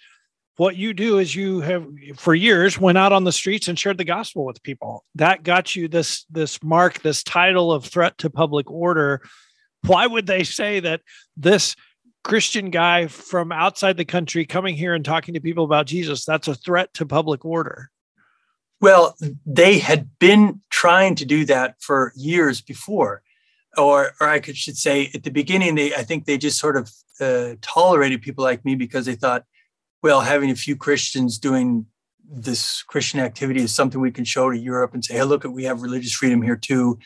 what 0.57 0.77
you 0.77 0.93
do 0.93 1.19
is 1.19 1.35
you 1.35 1.61
have 1.61 1.87
for 2.17 2.35
years 2.35 2.79
went 2.79 2.99
out 2.99 3.13
on 3.13 3.25
the 3.25 3.33
streets 3.33 3.69
and 3.69 3.79
shared 3.79 3.97
the 3.97 4.05
gospel 4.05 4.45
with 4.45 4.63
people. 4.63 5.05
That 5.15 5.43
got 5.43 5.75
you 5.75 5.89
this 5.89 6.27
this 6.31 6.63
mark, 6.63 7.01
this 7.01 7.23
title 7.23 7.73
of 7.73 7.85
threat 7.85 8.19
to 8.19 8.31
public 8.31 8.71
order 8.71 9.23
why 9.87 10.07
would 10.07 10.27
they 10.27 10.45
say 10.45 10.81
that 10.81 11.01
this 11.37 11.77
Christian 12.23 12.71
guy 12.71 13.07
from 13.07 13.51
outside 13.51 13.97
the 13.97 14.05
country 14.05 14.45
coming 14.45 14.77
here 14.77 14.95
and 14.95 15.05
talking 15.05 15.35
to 15.35 15.41
people 15.41 15.65
about 15.65 15.87
Jesus, 15.87 16.25
that's 16.25 16.49
a 16.49 16.55
threat 16.55 16.93
to 16.95 17.07
public 17.07 17.45
order? 17.45 17.91
Well, 18.81 19.17
they 19.45 19.79
had 19.79 20.19
been 20.19 20.63
trying 20.71 21.15
to 21.17 21.25
do 21.25 21.45
that 21.47 21.77
for 21.81 22.13
years 22.17 22.61
before. 22.61 23.23
Or, 23.77 24.13
or 24.21 24.29
I 24.29 24.41
could 24.41 24.57
should 24.57 24.77
say 24.77 25.11
at 25.15 25.23
the 25.23 25.31
beginning, 25.31 25.75
they 25.77 25.95
I 25.95 26.03
think 26.03 26.25
they 26.25 26.39
just 26.39 26.59
sort 26.59 26.77
of 26.77 26.91
uh, 27.21 27.55
tolerated 27.61 28.23
people 28.23 28.43
like 28.43 28.65
me 28.65 28.75
because 28.75 29.07
they 29.07 29.15
thought, 29.15 29.45
well, 30.03 30.23
having 30.23 30.51
a 30.51 30.57
few 30.57 30.77
Christians 30.77 31.39
doing 31.39 31.87
this 32.33 32.83
Christian 32.83 33.21
activity 33.21 33.61
is 33.61 33.75
something 33.75 34.01
we 34.01 34.11
can 34.11 34.25
show 34.25 34.51
to 34.51 34.59
Europe 34.59 34.95
and 34.95 35.05
say, 35.05 35.15
hey, 35.15 35.25
look, 35.25 35.45
we 35.45 35.65
have 35.65 35.83
religious 35.83 36.13
freedom 36.13 36.43
here 36.43 36.57
too. 36.57 36.99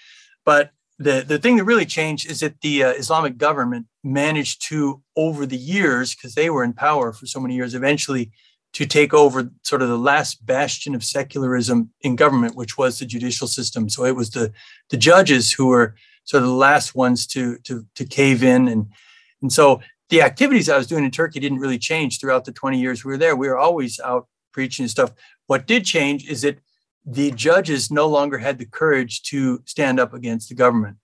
But 0.45 0.71
the, 0.99 1.25
the 1.27 1.39
thing 1.39 1.57
that 1.57 1.65
really 1.65 1.87
changed 1.87 2.31
is 2.31 2.41
that 2.41 2.61
the 2.61 2.85
uh, 2.85 2.93
Islamic 2.93 3.37
government 3.37 3.87
managed 4.03 4.67
to, 4.69 5.03
over 5.17 5.45
the 5.45 5.57
years, 5.57 6.15
because 6.15 6.35
they 6.35 6.51
were 6.51 6.63
in 6.63 6.73
power 6.73 7.13
for 7.13 7.27
so 7.27 7.41
many 7.41 7.57
years, 7.57 7.75
eventually 7.75 8.31
to 8.75 8.85
take 8.85 9.15
over 9.15 9.51
sort 9.63 9.83
of 9.83 9.89
the 9.89 9.99
last 9.99 10.45
bastion 10.45 10.95
of 10.95 11.05
secularism 11.05 11.91
in 12.01 12.17
government, 12.17 12.57
which 12.57 12.77
was 12.77 12.99
the 12.99 13.07
judicial 13.07 13.47
system. 13.47 13.89
So 13.89 14.05
it 14.05 14.17
was 14.17 14.31
the 14.31 14.53
the 14.91 14.97
judges 14.97 15.53
who 15.53 15.69
were 15.69 15.95
sort 16.25 16.43
of 16.43 16.49
the 16.49 16.55
last 16.55 16.95
ones 16.95 17.27
to 17.29 17.59
to 17.59 17.87
to 17.95 18.05
cave 18.05 18.43
in, 18.43 18.69
and 18.69 18.87
and 19.41 19.53
so 19.53 19.81
the 20.11 20.23
activities 20.23 20.69
I 20.69 20.77
was 20.77 20.87
doing 20.87 21.05
in 21.05 21.11
Turkey 21.11 21.41
didn't 21.41 21.61
really 21.61 21.79
change 21.79 22.21
throughout 22.21 22.45
the 22.45 22.53
20 22.53 22.79
years 22.79 23.05
we 23.05 23.13
were 23.13 23.19
there. 23.19 23.35
We 23.35 23.49
were 23.49 23.59
always 23.59 23.99
out 24.01 24.29
preaching 24.53 24.85
and 24.85 24.91
stuff. 24.91 25.13
What 25.47 25.67
did 25.67 25.85
change 25.85 26.29
is 26.29 26.43
that 26.43 26.59
the 27.07 27.31
judges 27.31 27.91
no 27.91 28.07
longer 28.07 28.39
had 28.39 28.59
the 28.59 28.67
courage 28.67 29.23
to 29.25 29.63
stand 29.67 30.01
up 30.01 30.15
against 30.15 30.49
the 30.49 30.55
government. 30.55 30.97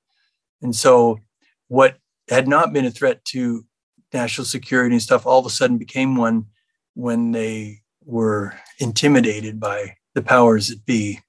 And 0.62 0.74
so, 0.74 1.20
what 1.68 1.98
had 2.28 2.48
not 2.48 2.72
been 2.72 2.84
a 2.84 2.90
threat 2.90 3.24
to 3.26 3.64
national 4.12 4.44
security 4.44 4.94
and 4.94 5.02
stuff 5.02 5.26
all 5.26 5.38
of 5.38 5.46
a 5.46 5.50
sudden 5.50 5.78
became 5.78 6.16
one 6.16 6.46
when 6.94 7.32
they 7.32 7.82
were 8.04 8.54
intimidated 8.78 9.60
by 9.60 9.96
the 10.14 10.22
powers 10.22 10.68
that 10.68 10.84
be. 10.84 11.20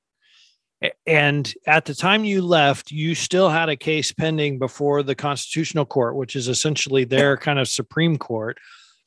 And 1.06 1.54
at 1.68 1.86
the 1.86 1.94
time 1.94 2.24
you 2.24 2.42
left, 2.42 2.92
you 2.92 3.14
still 3.14 3.50
had 3.50 3.70
a 3.70 3.76
case 3.76 4.12
pending 4.12 4.58
before 4.58 5.04
the 5.04 5.14
Constitutional 5.14 5.86
Court, 5.86 6.16
which 6.16 6.36
is 6.36 6.48
essentially 6.48 7.04
their 7.04 7.38
kind 7.38 7.60
of 7.60 7.68
Supreme 7.68 8.18
Court. 8.18 8.58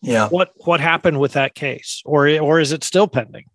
Yeah. 0.01 0.29
What 0.29 0.53
what 0.65 0.81
happened 0.81 1.19
with 1.19 1.33
that 1.33 1.55
case, 1.55 2.03
or 2.05 2.29
or 2.39 2.61
is 2.61 2.71
it 2.73 2.85
still 2.85 3.09
pending? 3.09 3.47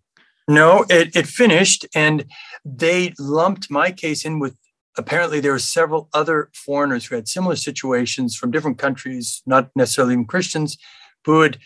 No, 0.48 0.84
it, 0.90 1.14
it 1.14 1.28
finished, 1.28 1.86
and 1.94 2.24
they 2.64 3.14
lumped 3.18 3.70
my 3.70 3.92
case 3.92 4.24
in 4.24 4.38
with. 4.38 4.56
Apparently, 4.98 5.38
there 5.38 5.52
were 5.52 5.60
several 5.60 6.08
other 6.12 6.50
foreigners 6.52 7.06
who 7.06 7.14
had 7.14 7.28
similar 7.28 7.54
situations 7.54 8.36
from 8.36 8.50
different 8.50 8.76
countries, 8.76 9.40
not 9.46 9.70
necessarily 9.76 10.14
even 10.14 10.26
Christians, 10.26 10.76
who 11.24 11.40
had 11.40 11.58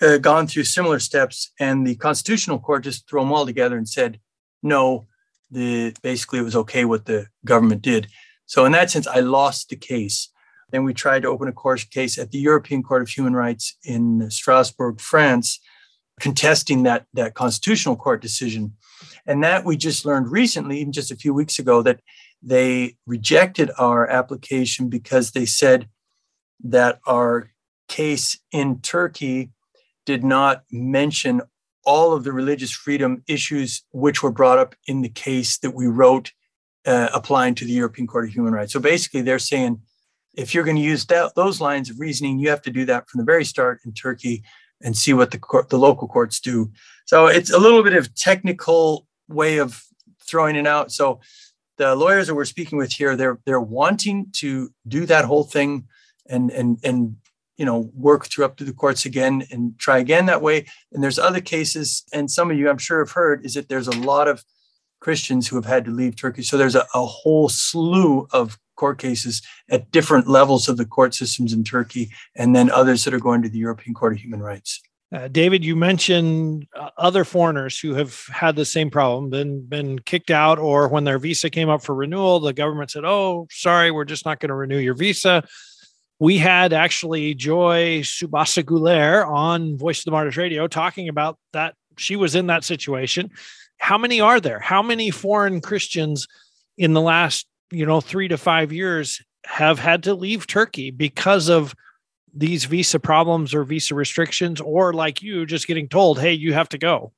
uh, 0.00 0.18
gone 0.18 0.46
through 0.46 0.64
similar 0.64 0.98
steps, 0.98 1.52
and 1.58 1.86
the 1.86 1.96
Constitutional 1.96 2.58
Court 2.58 2.84
just 2.84 3.08
threw 3.08 3.20
them 3.20 3.32
all 3.32 3.46
together 3.46 3.76
and 3.76 3.88
said, 3.88 4.20
no, 4.62 5.06
the 5.50 5.94
basically 6.02 6.38
it 6.38 6.42
was 6.42 6.56
okay 6.56 6.84
what 6.84 7.06
the 7.06 7.26
government 7.44 7.82
did. 7.82 8.08
So 8.46 8.64
in 8.64 8.72
that 8.72 8.90
sense, 8.90 9.06
I 9.06 9.20
lost 9.20 9.68
the 9.68 9.76
case. 9.76 10.30
Then 10.70 10.84
we 10.84 10.94
tried 10.94 11.22
to 11.22 11.28
open 11.28 11.48
a 11.48 11.52
court 11.52 11.86
case 11.90 12.18
at 12.18 12.30
the 12.30 12.38
European 12.38 12.82
Court 12.82 13.02
of 13.02 13.08
Human 13.08 13.34
Rights 13.34 13.76
in 13.84 14.28
Strasbourg, 14.30 15.00
France, 15.00 15.60
contesting 16.18 16.82
that, 16.82 17.06
that 17.14 17.34
constitutional 17.34 17.96
court 17.96 18.20
decision. 18.20 18.74
And 19.26 19.42
that 19.44 19.64
we 19.64 19.76
just 19.76 20.04
learned 20.04 20.30
recently, 20.30 20.80
even 20.80 20.92
just 20.92 21.10
a 21.10 21.16
few 21.16 21.32
weeks 21.32 21.58
ago, 21.58 21.82
that 21.82 22.00
they 22.42 22.96
rejected 23.06 23.70
our 23.78 24.08
application 24.08 24.88
because 24.88 25.30
they 25.30 25.46
said 25.46 25.88
that 26.62 26.98
our 27.06 27.50
case 27.88 28.38
in 28.52 28.80
Turkey 28.80 29.50
did 30.06 30.24
not 30.24 30.64
mention 30.70 31.42
all 31.84 32.12
of 32.12 32.24
the 32.24 32.32
religious 32.32 32.70
freedom 32.70 33.22
issues 33.28 33.82
which 33.92 34.22
were 34.22 34.30
brought 34.30 34.58
up 34.58 34.74
in 34.86 35.02
the 35.02 35.08
case 35.08 35.58
that 35.58 35.72
we 35.72 35.86
wrote 35.86 36.32
uh, 36.86 37.08
applying 37.12 37.54
to 37.54 37.64
the 37.64 37.72
European 37.72 38.06
Court 38.06 38.26
of 38.26 38.34
Human 38.34 38.52
Rights. 38.52 38.72
So 38.72 38.80
basically, 38.80 39.22
they're 39.22 39.38
saying 39.38 39.80
if 40.34 40.54
you're 40.54 40.64
going 40.64 40.76
to 40.76 40.82
use 40.82 41.06
that, 41.06 41.34
those 41.34 41.60
lines 41.60 41.90
of 41.90 42.00
reasoning, 42.00 42.38
you 42.38 42.48
have 42.50 42.62
to 42.62 42.70
do 42.70 42.84
that 42.86 43.08
from 43.08 43.18
the 43.18 43.24
very 43.24 43.44
start 43.44 43.80
in 43.84 43.92
Turkey 43.92 44.42
and 44.82 44.96
see 44.96 45.12
what 45.12 45.30
the 45.30 45.38
court, 45.38 45.68
the 45.68 45.78
local 45.78 46.08
courts 46.08 46.40
do. 46.40 46.70
So 47.06 47.26
it's 47.26 47.52
a 47.52 47.58
little 47.58 47.82
bit 47.82 47.94
of 47.94 48.14
technical 48.14 49.06
way 49.28 49.58
of 49.58 49.82
throwing 50.26 50.56
it 50.56 50.66
out. 50.66 50.92
So 50.92 51.20
the 51.76 51.94
lawyers 51.94 52.26
that 52.26 52.34
we're 52.34 52.44
speaking 52.44 52.78
with 52.78 52.92
here, 52.92 53.16
they're 53.16 53.38
they're 53.46 53.60
wanting 53.60 54.26
to 54.34 54.70
do 54.86 55.06
that 55.06 55.24
whole 55.24 55.44
thing 55.44 55.86
and 56.28 56.50
and 56.50 56.78
and 56.84 57.16
you 57.56 57.64
know 57.64 57.90
work 57.94 58.26
through 58.26 58.44
up 58.44 58.56
to 58.56 58.64
the 58.64 58.72
courts 58.72 59.04
again 59.04 59.44
and 59.50 59.78
try 59.78 59.98
again 59.98 60.26
that 60.26 60.42
way. 60.42 60.66
And 60.92 61.02
there's 61.02 61.18
other 61.18 61.40
cases, 61.40 62.04
and 62.12 62.30
some 62.30 62.50
of 62.50 62.58
you 62.58 62.68
I'm 62.68 62.78
sure 62.78 62.98
have 63.00 63.12
heard 63.12 63.44
is 63.44 63.54
that 63.54 63.68
there's 63.68 63.88
a 63.88 63.98
lot 63.98 64.28
of 64.28 64.44
Christians 65.00 65.48
who 65.48 65.56
have 65.56 65.66
had 65.66 65.84
to 65.84 65.90
leave 65.90 66.16
Turkey. 66.16 66.42
So 66.42 66.56
there's 66.56 66.74
a, 66.74 66.86
a 66.94 67.04
whole 67.04 67.48
slew 67.48 68.26
of 68.32 68.58
court 68.76 68.98
cases 68.98 69.42
at 69.70 69.90
different 69.90 70.26
levels 70.26 70.68
of 70.68 70.76
the 70.76 70.86
court 70.86 71.14
systems 71.14 71.52
in 71.52 71.62
Turkey, 71.64 72.10
and 72.34 72.56
then 72.56 72.70
others 72.70 73.04
that 73.04 73.14
are 73.14 73.20
going 73.20 73.42
to 73.42 73.48
the 73.48 73.58
European 73.58 73.94
Court 73.94 74.14
of 74.14 74.18
Human 74.18 74.40
Rights. 74.40 74.80
Uh, 75.14 75.28
David, 75.28 75.64
you 75.64 75.76
mentioned 75.76 76.66
uh, 76.74 76.90
other 76.98 77.24
foreigners 77.24 77.78
who 77.78 77.94
have 77.94 78.24
had 78.32 78.56
the 78.56 78.64
same 78.64 78.90
problem, 78.90 79.30
been 79.30 79.64
been 79.66 79.98
kicked 80.00 80.30
out, 80.30 80.58
or 80.58 80.88
when 80.88 81.04
their 81.04 81.18
visa 81.18 81.50
came 81.50 81.68
up 81.68 81.84
for 81.84 81.94
renewal, 81.94 82.40
the 82.40 82.52
government 82.52 82.90
said, 82.90 83.04
"Oh, 83.04 83.46
sorry, 83.50 83.92
we're 83.92 84.06
just 84.06 84.24
not 84.24 84.40
going 84.40 84.48
to 84.48 84.56
renew 84.56 84.78
your 84.78 84.94
visa." 84.94 85.44
We 86.18 86.38
had 86.38 86.72
actually 86.72 87.34
Joy 87.34 88.00
Subasi 88.00 89.26
on 89.26 89.76
Voice 89.76 90.00
of 90.00 90.04
the 90.04 90.10
Martyrs 90.12 90.36
Radio 90.36 90.66
talking 90.66 91.08
about 91.08 91.38
that. 91.52 91.74
She 91.96 92.16
was 92.16 92.34
in 92.34 92.46
that 92.48 92.64
situation. 92.64 93.30
How 93.78 93.98
many 93.98 94.20
are 94.20 94.40
there? 94.40 94.58
How 94.58 94.82
many 94.82 95.10
foreign 95.10 95.60
Christians 95.60 96.26
in 96.78 96.92
the 96.92 97.00
last 97.00 97.46
you 97.74 97.84
know, 97.84 98.00
three 98.00 98.28
to 98.28 98.38
five 98.38 98.72
years 98.72 99.22
have 99.44 99.78
had 99.78 100.04
to 100.04 100.14
leave 100.14 100.46
Turkey 100.46 100.90
because 100.90 101.48
of 101.48 101.74
these 102.32 102.64
visa 102.64 102.98
problems 102.98 103.54
or 103.54 103.64
visa 103.64 103.94
restrictions, 103.94 104.60
or 104.60 104.92
like 104.92 105.22
you 105.22 105.46
just 105.46 105.66
getting 105.66 105.88
told, 105.88 106.18
hey, 106.18 106.32
you 106.32 106.52
have 106.52 106.68
to 106.70 106.78
go? 106.78 107.12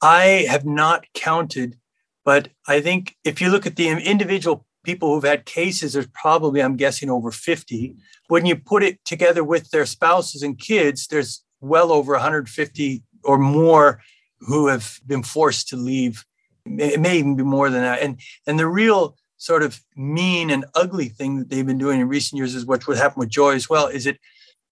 I 0.00 0.46
have 0.48 0.64
not 0.64 1.06
counted, 1.14 1.76
but 2.24 2.48
I 2.66 2.80
think 2.80 3.16
if 3.24 3.40
you 3.40 3.50
look 3.50 3.66
at 3.66 3.76
the 3.76 3.88
individual 3.88 4.64
people 4.88 5.12
who've 5.12 5.22
had 5.22 5.44
cases, 5.44 5.92
there's 5.92 6.06
probably, 6.14 6.62
I'm 6.62 6.74
guessing, 6.76 7.10
over 7.10 7.30
50. 7.30 7.94
When 8.28 8.46
you 8.46 8.56
put 8.56 8.82
it 8.82 9.04
together 9.04 9.44
with 9.44 9.68
their 9.68 9.84
spouses 9.84 10.42
and 10.42 10.58
kids, 10.58 11.08
there's 11.08 11.44
well 11.60 11.92
over 11.92 12.12
150 12.12 13.02
or 13.22 13.36
more 13.36 14.00
who 14.40 14.68
have 14.68 14.98
been 15.06 15.22
forced 15.22 15.68
to 15.68 15.76
leave. 15.76 16.24
It 16.64 17.00
may 17.00 17.18
even 17.18 17.36
be 17.36 17.42
more 17.42 17.68
than 17.68 17.82
that. 17.82 18.00
And 18.00 18.18
and 18.46 18.58
the 18.58 18.66
real 18.66 19.18
sort 19.36 19.62
of 19.62 19.78
mean 19.94 20.48
and 20.48 20.64
ugly 20.74 21.10
thing 21.10 21.38
that 21.38 21.50
they've 21.50 21.66
been 21.66 21.84
doing 21.84 22.00
in 22.00 22.08
recent 22.08 22.38
years 22.38 22.54
is 22.54 22.64
what 22.64 22.86
would 22.86 22.96
happen 22.96 23.20
with 23.20 23.28
Joy 23.28 23.54
as 23.56 23.68
well. 23.68 23.88
Is 23.88 24.06
it 24.06 24.18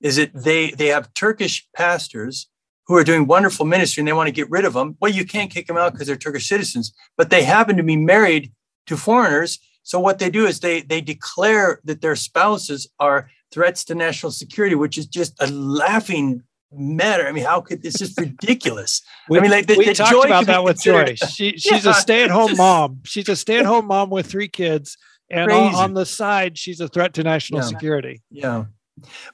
is 0.01 0.17
it 0.17 0.31
they 0.33 0.71
they 0.71 0.87
have 0.87 1.13
Turkish 1.13 1.69
pastors 1.77 2.49
who 2.87 2.97
are 2.97 3.05
doing 3.05 3.27
wonderful 3.27 3.67
ministry 3.67 4.01
and 4.01 4.09
they 4.09 4.15
want 4.15 4.29
to 4.29 4.41
get 4.41 4.51
rid 4.51 4.65
of 4.65 4.73
them. 4.73 4.97
Well, 4.99 5.13
you 5.13 5.27
can't 5.27 5.51
kick 5.51 5.67
them 5.67 5.77
out 5.77 5.93
because 5.93 6.07
they're 6.07 6.17
Turkish 6.17 6.49
citizens, 6.49 6.95
but 7.19 7.29
they 7.29 7.43
happen 7.43 7.77
to 7.77 7.83
be 7.83 7.97
married 7.97 8.53
to 8.87 8.97
foreigners. 8.97 9.59
So 9.87 10.01
what 10.01 10.19
they 10.19 10.31
do 10.31 10.47
is 10.47 10.59
they 10.59 10.81
they 10.81 11.01
declare 11.01 11.81
that 11.85 12.01
their 12.01 12.17
spouses 12.17 12.89
are 12.99 13.31
threats 13.53 13.85
to 13.85 13.95
national 13.95 14.33
security, 14.33 14.75
which 14.75 14.99
is 14.99 15.07
just 15.07 15.41
a 15.41 15.47
laughing 15.47 16.43
matter. 16.73 17.25
I 17.25 17.31
mean, 17.31 17.45
how 17.45 17.61
could 17.61 17.85
this 17.85 18.01
is 18.01 18.13
ridiculous? 18.19 19.01
We, 19.29 19.39
I 19.39 19.43
mean, 19.43 19.53
like 19.53 19.69
the, 19.69 19.77
we 19.77 19.85
the 19.85 19.95
talked 19.95 20.27
about 20.27 20.47
that 20.47 20.65
with 20.65 20.83
Joy. 20.83 21.15
She, 21.15 21.53
she's 21.57 21.85
yeah, 21.85 21.93
a 21.93 21.95
stay-at-home 21.95 22.57
mom. 22.57 23.03
She's 23.05 23.29
a 23.29 23.37
stay-at-home 23.37 23.87
mom 23.87 24.11
with 24.11 24.27
three 24.27 24.49
kids, 24.49 24.99
and 25.31 25.53
on, 25.53 25.77
on, 25.77 25.95
the 25.95 26.05
side, 26.05 26.59
she's 26.59 26.81
a 26.81 26.89
threat 26.89 27.15
to 27.15 27.23
national 27.23 27.61
yeah. 27.61 27.67
security. 27.67 28.23
Yeah. 28.29 28.65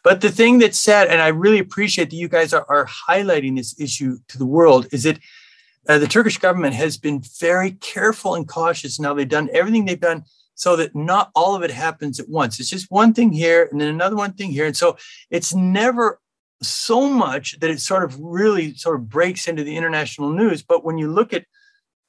But 0.05 0.21
the 0.21 0.31
thing 0.31 0.59
that's 0.59 0.79
sad, 0.79 1.09
and 1.09 1.23
I 1.23 1.29
really 1.29 1.61
appreciate 1.61 2.11
that 2.11 2.17
you 2.17 2.29
guys 2.29 2.53
are, 2.53 2.67
are 2.69 2.87
highlighting 2.87 3.57
this 3.57 3.81
issue 3.81 4.19
to 4.29 4.37
the 4.37 4.45
world, 4.45 4.87
is 4.93 5.05
that 5.05 5.19
uh, 5.89 5.97
the 5.97 6.07
Turkish 6.07 6.37
government 6.37 6.75
has 6.75 6.99
been 6.99 7.23
very 7.41 7.71
careful 7.71 8.35
and 8.35 8.47
cautious. 8.47 9.01
Now 9.01 9.15
they've 9.15 9.27
done 9.27 9.49
everything 9.55 9.87
they've 9.87 9.99
done 9.99 10.25
so 10.55 10.77
that 10.77 10.95
not 10.95 11.31
all 11.35 11.55
of 11.55 11.63
it 11.63 11.71
happens 11.71 12.21
at 12.21 12.29
once. 12.29 12.61
It's 12.61 12.71
just 12.71 12.91
one 12.91 13.15
thing 13.15 13.33
here 13.33 13.69
and 13.71 13.81
then 13.81 13.89
another 13.89 14.17
one 14.17 14.33
thing 14.33 14.51
here. 14.51 14.67
And 14.67 14.77
so 14.77 14.97
it's 15.31 15.55
never 15.55 16.21
so 16.63 17.09
much 17.09 17.59
that 17.61 17.71
it 17.71 17.81
sort 17.81 18.05
of 18.05 18.19
really 18.21 18.75
sort 18.75 18.97
of 18.97 19.09
breaks 19.09 19.49
into 19.49 19.65
the 19.65 19.77
international 19.77 20.31
news. 20.31 20.63
But 20.63 20.85
when 20.85 20.99
you 20.99 21.11
look 21.11 21.33
at 21.33 21.47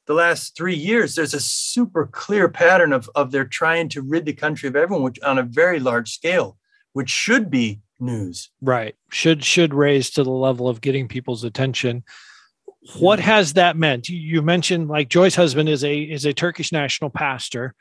the 0.05 0.13
last 0.13 0.55
three 0.55 0.75
years, 0.75 1.15
there's 1.15 1.33
a 1.33 1.39
super 1.39 2.07
clear 2.07 2.49
pattern 2.49 2.93
of, 2.93 3.09
of 3.15 3.31
they're 3.31 3.45
trying 3.45 3.89
to 3.89 4.01
rid 4.01 4.25
the 4.25 4.33
country 4.33 4.67
of 4.67 4.75
everyone, 4.75 5.03
which 5.03 5.19
on 5.21 5.37
a 5.37 5.43
very 5.43 5.79
large 5.79 6.11
scale, 6.11 6.57
which 6.91 7.09
should 7.09 7.49
be 7.49 7.81
news. 7.99 8.49
Right. 8.61 8.95
Should 9.09 9.43
should 9.43 9.73
raise 9.73 10.09
to 10.11 10.23
the 10.23 10.31
level 10.31 10.67
of 10.67 10.81
getting 10.81 11.07
people's 11.07 11.43
attention. 11.43 12.03
What 12.99 13.19
has 13.21 13.53
that 13.53 13.77
meant? 13.77 14.09
You, 14.09 14.17
you 14.17 14.41
mentioned 14.41 14.89
like 14.89 15.07
Joy's 15.07 15.35
husband 15.35 15.69
is 15.69 15.83
a 15.85 16.01
is 16.01 16.25
a 16.25 16.33
Turkish 16.33 16.71
national 16.71 17.09
pastor 17.09 17.73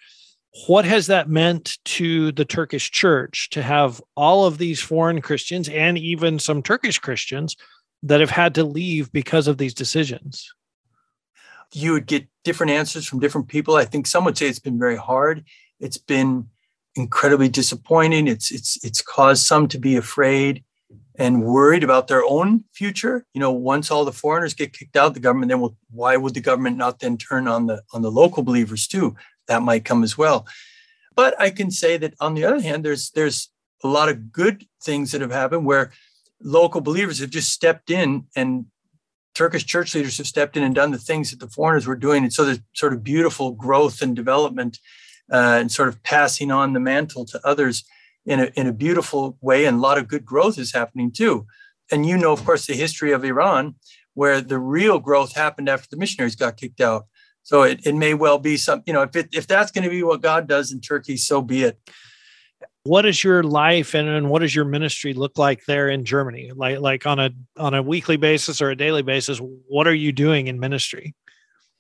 what 0.67 0.85
has 0.85 1.07
that 1.07 1.29
meant 1.29 1.79
to 1.85 2.31
the 2.33 2.45
Turkish 2.45 2.91
church 2.91 3.49
to 3.51 3.63
have 3.63 4.03
all 4.17 4.45
of 4.45 4.59
these 4.59 4.81
foreign 4.81 5.23
Christians 5.23 5.69
and 5.69 5.97
even 5.97 6.39
some 6.39 6.63
Turkish 6.63 6.99
Christians 6.99 7.57
that 8.03 8.21
have 8.21 8.31
had 8.31 8.55
to 8.57 8.65
leave 8.65 9.11
because 9.13 9.49
of 9.49 9.59
these 9.59 9.73
decisions? 9.73 10.53
You 11.73 11.93
would 11.93 12.07
get 12.07 12.27
different 12.45 12.73
answers 12.73 13.07
from 13.07 13.21
different 13.21 13.49
people. 13.49 13.77
I 13.77 13.87
think 13.87 14.07
some 14.07 14.25
would 14.27 14.37
say 14.37 14.47
it's 14.47 14.59
been 14.59 14.79
very 14.79 14.97
hard. 14.97 15.45
It's 15.81 15.97
been 15.97 16.49
incredibly 16.97 17.49
disappointing. 17.49 18.29
It's 18.29 18.51
it's 18.51 18.83
it's 18.85 19.01
caused 19.01 19.47
some 19.47 19.69
to 19.69 19.79
be 19.79 19.97
afraid 19.97 20.65
and 21.17 21.45
worried 21.45 21.85
about 21.85 22.09
their 22.09 22.25
own 22.25 22.65
future. 22.73 23.25
You 23.33 23.41
know, 23.41 23.53
once 23.53 23.91
all 23.91 24.05
the 24.05 24.13
foreigners 24.13 24.53
get 24.53 24.77
kicked 24.77 24.97
out, 24.97 25.15
the 25.15 25.21
government 25.21 25.49
then 25.49 25.61
will. 25.61 25.77
Why 25.91 26.19
would 26.19 26.35
the 26.35 26.41
government 26.41 26.77
not 26.77 26.99
then 27.01 27.17
turn 27.17 27.49
on 27.49 27.67
the 27.67 27.83
on 27.95 28.03
the 28.03 28.11
local 28.11 28.43
believers 28.43 28.87
too? 28.87 29.17
That 29.49 29.63
might 29.63 29.85
come 29.85 30.03
as 30.03 30.17
well. 30.17 30.47
But 31.15 31.39
I 31.41 31.51
can 31.51 31.71
say 31.71 31.97
that 31.99 32.15
on 32.21 32.35
the 32.35 32.45
other 32.45 32.61
hand, 32.61 32.85
there's 32.85 33.11
there's 33.11 33.51
a 33.85 33.89
lot 33.89 34.09
of 34.09 34.33
good 34.33 34.67
things 34.83 35.13
that 35.13 35.21
have 35.21 35.33
happened 35.33 35.67
where 35.67 35.93
local 36.41 36.81
believers 36.81 37.19
have 37.19 37.31
just 37.31 37.51
stepped 37.51 37.91
in 37.91 38.27
and 38.37 38.67
Turkish 39.35 39.65
church 39.65 39.95
leaders 39.95 40.19
have 40.19 40.27
stepped 40.27 40.57
in 40.57 40.63
and 40.63 40.75
done 40.75 40.91
the 40.91 40.99
things 40.99 41.31
that 41.31 41.41
the 41.41 41.49
foreigners 41.49 41.87
were 41.87 41.97
doing. 41.97 42.23
And 42.23 42.33
so 42.33 42.45
there's 42.45 42.61
sort 42.75 42.93
of 42.93 43.03
beautiful 43.03 43.53
growth 43.53 44.03
and 44.03 44.15
development 44.15 44.79
uh, 45.33 45.59
and 45.61 45.73
sort 45.73 45.89
of 45.89 46.03
passing 46.03 46.51
on 46.51 46.73
the 46.73 46.81
mantle 46.81 47.25
to 47.27 47.41
others 47.45 47.85
in 48.27 48.41
a, 48.41 48.45
in 48.55 48.67
a 48.67 48.73
beautiful 48.73 49.39
way. 49.41 49.65
And 49.65 49.79
a 49.79 49.81
lot 49.81 49.99
of 49.99 50.09
good 50.09 50.25
growth 50.25 50.59
is 50.59 50.73
happening 50.73 51.11
too. 51.11 51.47
And 51.91 52.05
you 52.07 52.17
know, 52.17 52.33
of 52.33 52.45
course, 52.45 52.67
the 52.67 52.75
history 52.75 53.13
of 53.13 53.25
Iran, 53.25 53.77
where 54.15 54.41
the 54.41 54.59
real 54.59 54.99
growth 54.99 55.35
happened 55.35 55.69
after 55.69 55.89
the 55.91 55.97
missionaries 55.97 56.37
got 56.37 56.57
kicked 56.57 56.81
out. 56.81 57.07
So 57.43 57.63
it, 57.63 57.87
it 57.87 57.95
may 57.95 58.15
well 58.15 58.39
be 58.39 58.57
some, 58.57 58.83
you 58.87 58.93
know, 58.93 59.03
if 59.03 59.17
it, 59.17 59.29
if 59.33 59.47
that's 59.47 59.71
going 59.71 59.85
to 59.85 59.91
be 59.91 60.03
what 60.03 60.23
God 60.23 60.47
does 60.47 60.73
in 60.73 60.81
Turkey, 60.81 61.17
so 61.17 61.43
be 61.43 61.65
it. 61.65 61.79
What 62.85 63.03
does 63.03 63.23
your 63.23 63.43
life 63.43 63.95
and, 63.95 64.09
and 64.09 64.29
what 64.29 64.41
does 64.41 64.55
your 64.55 64.65
ministry 64.65 65.15
look 65.15 65.39
like 65.39 65.65
there 65.67 65.89
in 65.89 66.05
Germany? 66.05 66.51
Like 66.55 66.81
like 66.81 67.07
on 67.07 67.21
a 67.21 67.31
on 67.57 67.75
a 67.75 67.83
weekly 67.83 68.17
basis 68.17 68.61
or 68.61 68.71
a 68.71 68.77
daily 68.77 69.03
basis, 69.03 69.39
what 69.39 69.87
are 69.87 69.95
you 69.95 70.11
doing 70.11 70.49
in 70.49 70.59
ministry? 70.59 71.15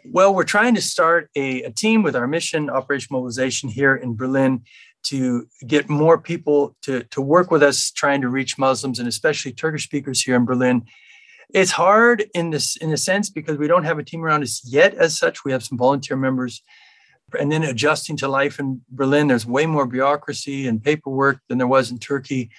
Well, 0.05 0.35
we're 0.35 0.45
trying 0.45 0.75
to 0.75 0.81
start 0.81 1.31
a, 1.37 1.63
a 1.63 1.71
team 1.71 2.03
with 2.03 2.17
our 2.17 2.27
mission 2.27 2.69
Operation 2.69 3.09
Mobilization 3.13 3.69
here 3.69 3.95
in 3.95 4.17
Berlin 4.17 4.63
to 5.05 5.49
get 5.67 5.89
more 5.89 6.19
people 6.19 6.77
to, 6.83 7.05
to 7.05 7.21
work 7.21 7.51
with 7.51 7.63
us 7.63 7.91
trying 7.91 8.21
to 8.21 8.29
reach 8.29 8.59
Muslims 8.59 8.99
and 8.99 9.09
especially 9.09 9.53
Turkish 9.53 9.85
speakers 9.85 10.23
here 10.23 10.37
in 10.37 10.45
Berlin. 10.45 10.85
It's 11.53 11.71
hard 11.71 12.25
in 12.35 12.51
this 12.51 12.77
in 12.77 12.93
a 12.93 12.97
sense 12.97 13.31
because 13.31 13.59
we 13.59 13.69
don't 13.69 13.85
have 13.85 13.99
a 13.99 14.03
team 14.03 14.25
around 14.25 14.43
us 14.43 14.63
yet 14.65 14.95
as 14.95 15.19
such. 15.19 15.45
We 15.45 15.53
have 15.53 15.63
some 15.63 15.79
volunteer 15.79 16.17
members. 16.17 16.63
And 17.39 17.51
then 17.51 17.63
adjusting 17.63 18.17
to 18.19 18.29
life 18.29 18.59
in 18.59 18.83
Berlin, 18.91 19.29
there's 19.29 19.47
way 19.47 19.65
more 19.67 19.87
bureaucracy 19.87 20.67
and 20.67 20.83
paperwork 20.83 21.39
than 21.49 21.59
there 21.59 21.67
was 21.67 21.91
in 21.91 21.99
Turkey. 21.99 22.51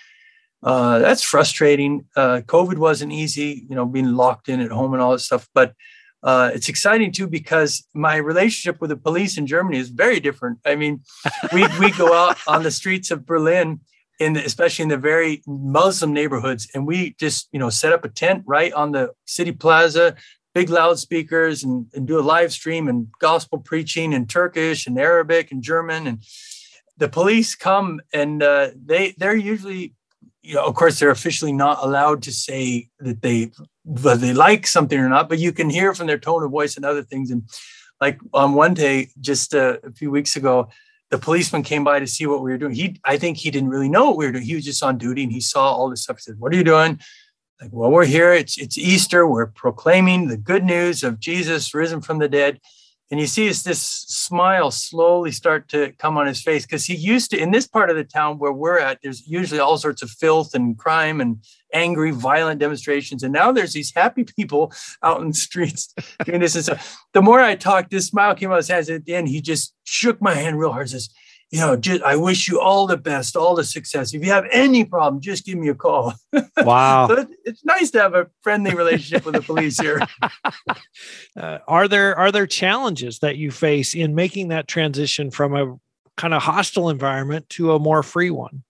Uh, 0.63 0.99
that's 0.99 1.21
frustrating. 1.21 2.05
Uh, 2.15 2.41
COVID 2.45 2.77
wasn't 2.77 3.11
easy, 3.11 3.65
you 3.69 3.75
know, 3.75 3.85
being 3.85 4.13
locked 4.13 4.49
in 4.49 4.61
at 4.61 4.71
home 4.71 4.93
and 4.93 5.01
all 5.01 5.11
that 5.11 5.19
stuff. 5.19 5.47
But 5.53 5.73
uh, 6.23 6.51
it's 6.53 6.69
exciting 6.69 7.11
too 7.11 7.27
because 7.27 7.85
my 7.93 8.15
relationship 8.15 8.79
with 8.79 8.89
the 8.89 8.97
police 8.97 9.37
in 9.37 9.45
Germany 9.45 9.77
is 9.77 9.89
very 9.89 10.19
different. 10.19 10.59
I 10.65 10.75
mean, 10.75 11.01
we 11.51 11.67
we 11.79 11.91
go 11.91 12.13
out 12.13 12.37
on 12.47 12.63
the 12.63 12.71
streets 12.71 13.11
of 13.11 13.25
Berlin, 13.25 13.81
in 14.23 14.33
the, 14.33 14.45
especially 14.45 14.83
in 14.83 14.89
the 14.89 14.97
very 14.97 15.41
Muslim 15.45 16.13
neighborhoods, 16.13 16.67
and 16.73 16.87
we 16.87 17.15
just 17.19 17.49
you 17.51 17.59
know 17.59 17.69
set 17.69 17.93
up 17.93 18.05
a 18.05 18.09
tent 18.09 18.43
right 18.45 18.73
on 18.73 18.91
the 18.91 19.11
city 19.25 19.51
plaza, 19.51 20.15
big 20.53 20.69
loudspeakers, 20.69 21.63
and, 21.63 21.87
and 21.93 22.07
do 22.07 22.19
a 22.19 22.21
live 22.21 22.51
stream 22.51 22.87
and 22.87 23.07
gospel 23.19 23.59
preaching 23.59 24.13
in 24.13 24.27
Turkish 24.27 24.87
and 24.87 24.99
Arabic 24.99 25.51
and 25.51 25.61
German, 25.61 26.07
and 26.07 26.23
the 26.97 27.09
police 27.09 27.55
come 27.55 28.01
and 28.13 28.41
uh, 28.43 28.69
they 28.75 29.13
they're 29.17 29.35
usually 29.35 29.95
you 30.43 30.55
know, 30.55 30.65
of 30.65 30.75
course, 30.75 30.99
they're 30.99 31.09
officially 31.09 31.53
not 31.53 31.79
allowed 31.81 32.21
to 32.23 32.31
say 32.31 32.89
that 32.99 33.21
they 33.21 33.51
whether 33.85 34.19
they 34.19 34.33
like 34.33 34.67
something 34.67 34.99
or 34.99 35.09
not, 35.09 35.29
but 35.29 35.39
you 35.39 35.51
can 35.51 35.69
hear 35.69 35.93
from 35.93 36.07
their 36.07 36.19
tone 36.19 36.43
of 36.43 36.51
voice 36.51 36.75
and 36.75 36.85
other 36.85 37.01
things. 37.01 37.31
And 37.31 37.43
like 37.99 38.19
on 38.33 38.53
one 38.53 38.73
day, 38.73 39.09
just 39.19 39.53
a, 39.53 39.79
a 39.85 39.91
few 39.91 40.11
weeks 40.11 40.35
ago, 40.35 40.69
the 41.13 41.19
policeman 41.19 41.61
came 41.61 41.83
by 41.83 41.99
to 41.99 42.07
see 42.07 42.25
what 42.25 42.41
we 42.41 42.49
were 42.49 42.57
doing. 42.57 42.73
He, 42.73 42.99
I 43.05 43.17
think 43.17 43.37
he 43.37 43.51
didn't 43.51 43.69
really 43.69 43.87
know 43.87 44.05
what 44.05 44.17
we 44.17 44.25
were 44.25 44.31
doing. 44.31 44.45
He 44.45 44.55
was 44.55 44.65
just 44.65 44.81
on 44.81 44.97
duty 44.97 45.21
and 45.21 45.31
he 45.31 45.41
saw 45.41 45.71
all 45.71 45.87
this 45.87 46.01
stuff. 46.01 46.17
He 46.17 46.21
said, 46.23 46.39
"What 46.39 46.51
are 46.51 46.55
you 46.55 46.63
doing?" 46.63 46.99
Like, 47.61 47.69
well, 47.71 47.91
we're 47.91 48.05
here. 48.05 48.33
It's 48.33 48.57
it's 48.57 48.79
Easter. 48.79 49.27
We're 49.27 49.45
proclaiming 49.45 50.27
the 50.27 50.37
good 50.37 50.63
news 50.63 51.03
of 51.03 51.19
Jesus 51.19 51.71
risen 51.71 52.01
from 52.01 52.17
the 52.17 52.27
dead 52.27 52.59
and 53.13 53.19
you 53.19 53.27
see 53.27 53.47
this 53.47 53.79
smile 54.07 54.71
slowly 54.71 55.31
start 55.31 55.69
to 55.69 55.91
come 55.99 56.17
on 56.17 56.25
his 56.25 56.41
face 56.41 56.65
because 56.65 56.85
he 56.85 56.95
used 56.95 57.29
to 57.29 57.37
in 57.37 57.51
this 57.51 57.67
part 57.67 57.91
of 57.91 57.95
the 57.95 58.03
town 58.03 58.39
where 58.39 58.51
we're 58.51 58.79
at 58.79 58.97
there's 59.03 59.27
usually 59.27 59.59
all 59.59 59.77
sorts 59.77 60.01
of 60.01 60.09
filth 60.09 60.55
and 60.55 60.79
crime 60.79 61.21
and 61.21 61.37
angry 61.75 62.09
violent 62.09 62.59
demonstrations 62.59 63.21
and 63.21 63.31
now 63.31 63.51
there's 63.51 63.73
these 63.73 63.93
happy 63.93 64.23
people 64.35 64.73
out 65.03 65.21
in 65.21 65.27
the 65.27 65.33
streets 65.35 65.93
doing 66.25 66.39
this. 66.39 66.55
And 66.55 66.65
so 66.65 66.75
the 67.13 67.21
more 67.21 67.39
i 67.39 67.53
talked 67.53 67.91
this 67.91 68.07
smile 68.07 68.33
came 68.33 68.51
out 68.51 68.57
his 68.57 68.67
hands 68.67 68.89
at 68.89 69.05
the 69.05 69.13
end 69.13 69.27
he 69.27 69.41
just 69.41 69.75
shook 69.83 70.19
my 70.19 70.33
hand 70.33 70.57
real 70.57 70.71
hard 70.71 70.89
says 70.89 71.11
you 71.53 71.59
know, 71.59 71.75
just, 71.75 72.01
I 72.01 72.15
wish 72.15 72.47
you 72.47 72.59
all 72.59 72.87
the 72.87 72.97
best, 72.97 73.35
all 73.35 73.53
the 73.53 73.63
success. 73.63 74.15
If 74.15 74.25
you 74.25 74.31
have 74.31 74.47
any 74.51 74.83
problem, 74.85 75.21
just 75.21 75.45
give 75.45 75.55
me 75.55 75.69
a 75.69 75.75
call. 75.75 76.15
Wow. 76.57 77.07
so 77.07 77.27
it's 77.45 77.63
nice 77.63 77.91
to 77.91 77.99
have 77.99 78.15
a 78.15 78.27
friendly 78.41 78.73
relationship 78.73 79.23
with 79.23 79.35
the 79.35 79.41
police 79.41 79.79
here. 79.79 80.01
Uh, 81.35 81.57
are 81.67 81.87
there 81.87 82.15
are 82.15 82.31
there 82.31 82.45
challenges 82.45 83.19
that 83.19 83.37
you 83.37 83.49
face 83.49 83.95
in 83.95 84.13
making 84.13 84.49
that 84.49 84.67
transition 84.67 85.31
from 85.31 85.55
a 85.55 85.79
kind 86.15 86.31
of 86.31 86.43
hostile 86.43 86.89
environment 86.89 87.49
to 87.49 87.73
a 87.73 87.79
more 87.79 88.03
free 88.03 88.29
one? 88.29 88.63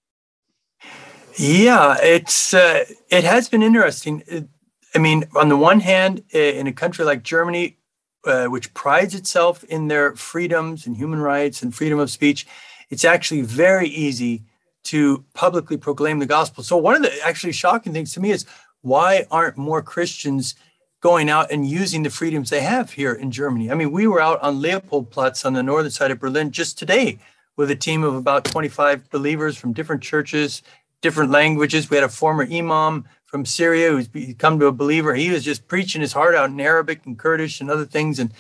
Yeah, 1.38 1.98
it's 2.02 2.54
uh, 2.54 2.86
it 3.10 3.26
has 3.26 3.50
been 3.50 3.62
interesting. 3.62 4.48
I 4.96 4.98
mean, 4.98 5.26
on 5.36 5.50
the 5.50 5.58
one 5.58 5.82
hand, 5.82 6.24
in 6.34 6.68
a 6.68 6.74
country 6.74 7.04
like 7.04 7.24
Germany, 7.24 7.78
uh, 8.26 8.46
which 8.46 8.74
prides 8.74 9.14
itself 9.14 9.64
in 9.66 9.90
their 9.90 10.16
freedoms 10.16 10.88
and 10.88 10.96
human 10.96 11.20
rights 11.20 11.62
and 11.62 11.76
freedom 11.76 12.00
of 12.00 12.10
speech, 12.10 12.48
it's 12.90 13.06
actually 13.06 13.42
very 13.42 13.88
easy 13.88 14.44
to 14.84 15.24
publicly 15.34 15.78
proclaim 15.78 16.20
the 16.20 16.26
gospel. 16.26 16.64
So, 16.64 16.78
one 16.78 16.96
of 16.96 17.02
the 17.02 17.14
actually 17.24 17.54
shocking 17.54 17.94
things 17.94 18.14
to 18.14 18.20
me 18.20 18.32
is 18.32 18.46
why 18.82 19.26
aren't 19.32 19.58
more 19.58 19.82
Christians 19.82 20.56
going 21.02 21.30
out 21.30 21.52
and 21.52 21.68
using 21.68 22.04
the 22.04 22.10
freedoms 22.10 22.50
they 22.50 22.62
have 22.62 22.92
here 22.92 23.14
in 23.14 23.32
Germany? 23.32 23.72
I 23.72 23.76
mean, 23.76 23.92
we 23.92 24.08
were 24.08 24.22
out 24.22 24.42
on 24.42 24.62
Leopoldplatz 24.62 25.46
on 25.46 25.54
the 25.54 25.64
northern 25.64 25.92
side 25.92 26.12
of 26.12 26.20
Berlin 26.20 26.52
just 26.52 26.78
today 26.78 27.20
with 27.56 27.72
a 27.72 27.76
team 27.76 28.04
of 28.04 28.16
about 28.16 28.46
25 28.46 29.10
believers 29.10 29.58
from 29.58 29.74
different 29.74 30.02
churches, 30.02 30.62
different 31.02 31.32
languages. 31.32 31.90
We 31.90 31.98
had 31.98 32.04
a 32.04 32.10
former 32.10 32.44
imam 32.44 33.06
from 33.26 33.46
Syria 33.46 33.90
who's 33.92 34.08
become 34.08 34.60
to 34.60 34.68
a 34.68 34.72
believer. 34.72 35.16
He 35.16 35.30
was 35.30 35.44
just 35.44 35.68
preaching 35.68 36.02
his 36.02 36.14
heart 36.14 36.36
out 36.36 36.50
in 36.50 36.60
Arabic 36.60 37.06
and 37.06 37.18
Kurdish 37.18 37.62
and 37.62 37.70
other 37.70 37.86
things 37.86 38.20
and 38.20 38.34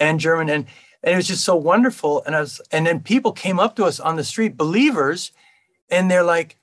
and 0.00 0.18
German. 0.18 0.48
And 0.48 0.66
and 1.02 1.12
it 1.12 1.16
was 1.16 1.28
just 1.28 1.44
so 1.44 1.56
wonderful. 1.56 2.22
And 2.24 2.36
I 2.36 2.40
was, 2.40 2.60
and 2.70 2.86
then 2.86 3.00
people 3.00 3.32
came 3.32 3.58
up 3.58 3.76
to 3.76 3.84
us 3.84 3.98
on 3.98 4.16
the 4.16 4.24
street, 4.24 4.56
believers, 4.56 5.32
and 5.90 6.10
they're 6.10 6.22
like, 6.22 6.56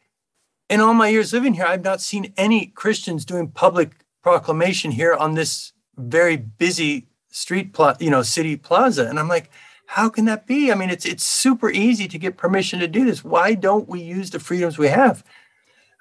in 0.70 0.82
all 0.82 0.94
my 0.94 1.10
years 1.10 1.34
living 1.34 1.54
here, 1.54 1.66
I've 1.66 1.84
not 1.84 2.02
seen 2.02 2.34
any 2.38 2.68
Christians 2.68 3.26
doing 3.26 3.50
public 3.50 3.92
proclamation 4.22 4.92
here 4.92 5.14
on 5.14 5.34
this 5.34 5.74
very 5.98 6.38
busy 6.38 7.08
street 7.32 7.76
you 8.00 8.10
know, 8.10 8.22
city 8.22 8.56
plaza. 8.56 9.08
And 9.08 9.20
I'm 9.20 9.28
like, 9.28 9.50
how 9.86 10.10
can 10.10 10.26
that 10.26 10.46
be? 10.46 10.72
I 10.72 10.76
mean, 10.76 10.92
it's 10.92 11.06
it's 11.06 11.26
super 11.26 11.70
easy 11.70 12.08
to 12.08 12.20
get 12.20 12.38
permission 12.38 12.80
to 12.80 12.88
do 12.88 13.06
this. 13.06 13.24
Why 13.24 13.56
don't 13.56 13.90
we 13.90 14.02
use 14.02 14.30
the 14.30 14.40
freedoms 14.40 14.78
we 14.78 14.88
have? 14.88 15.24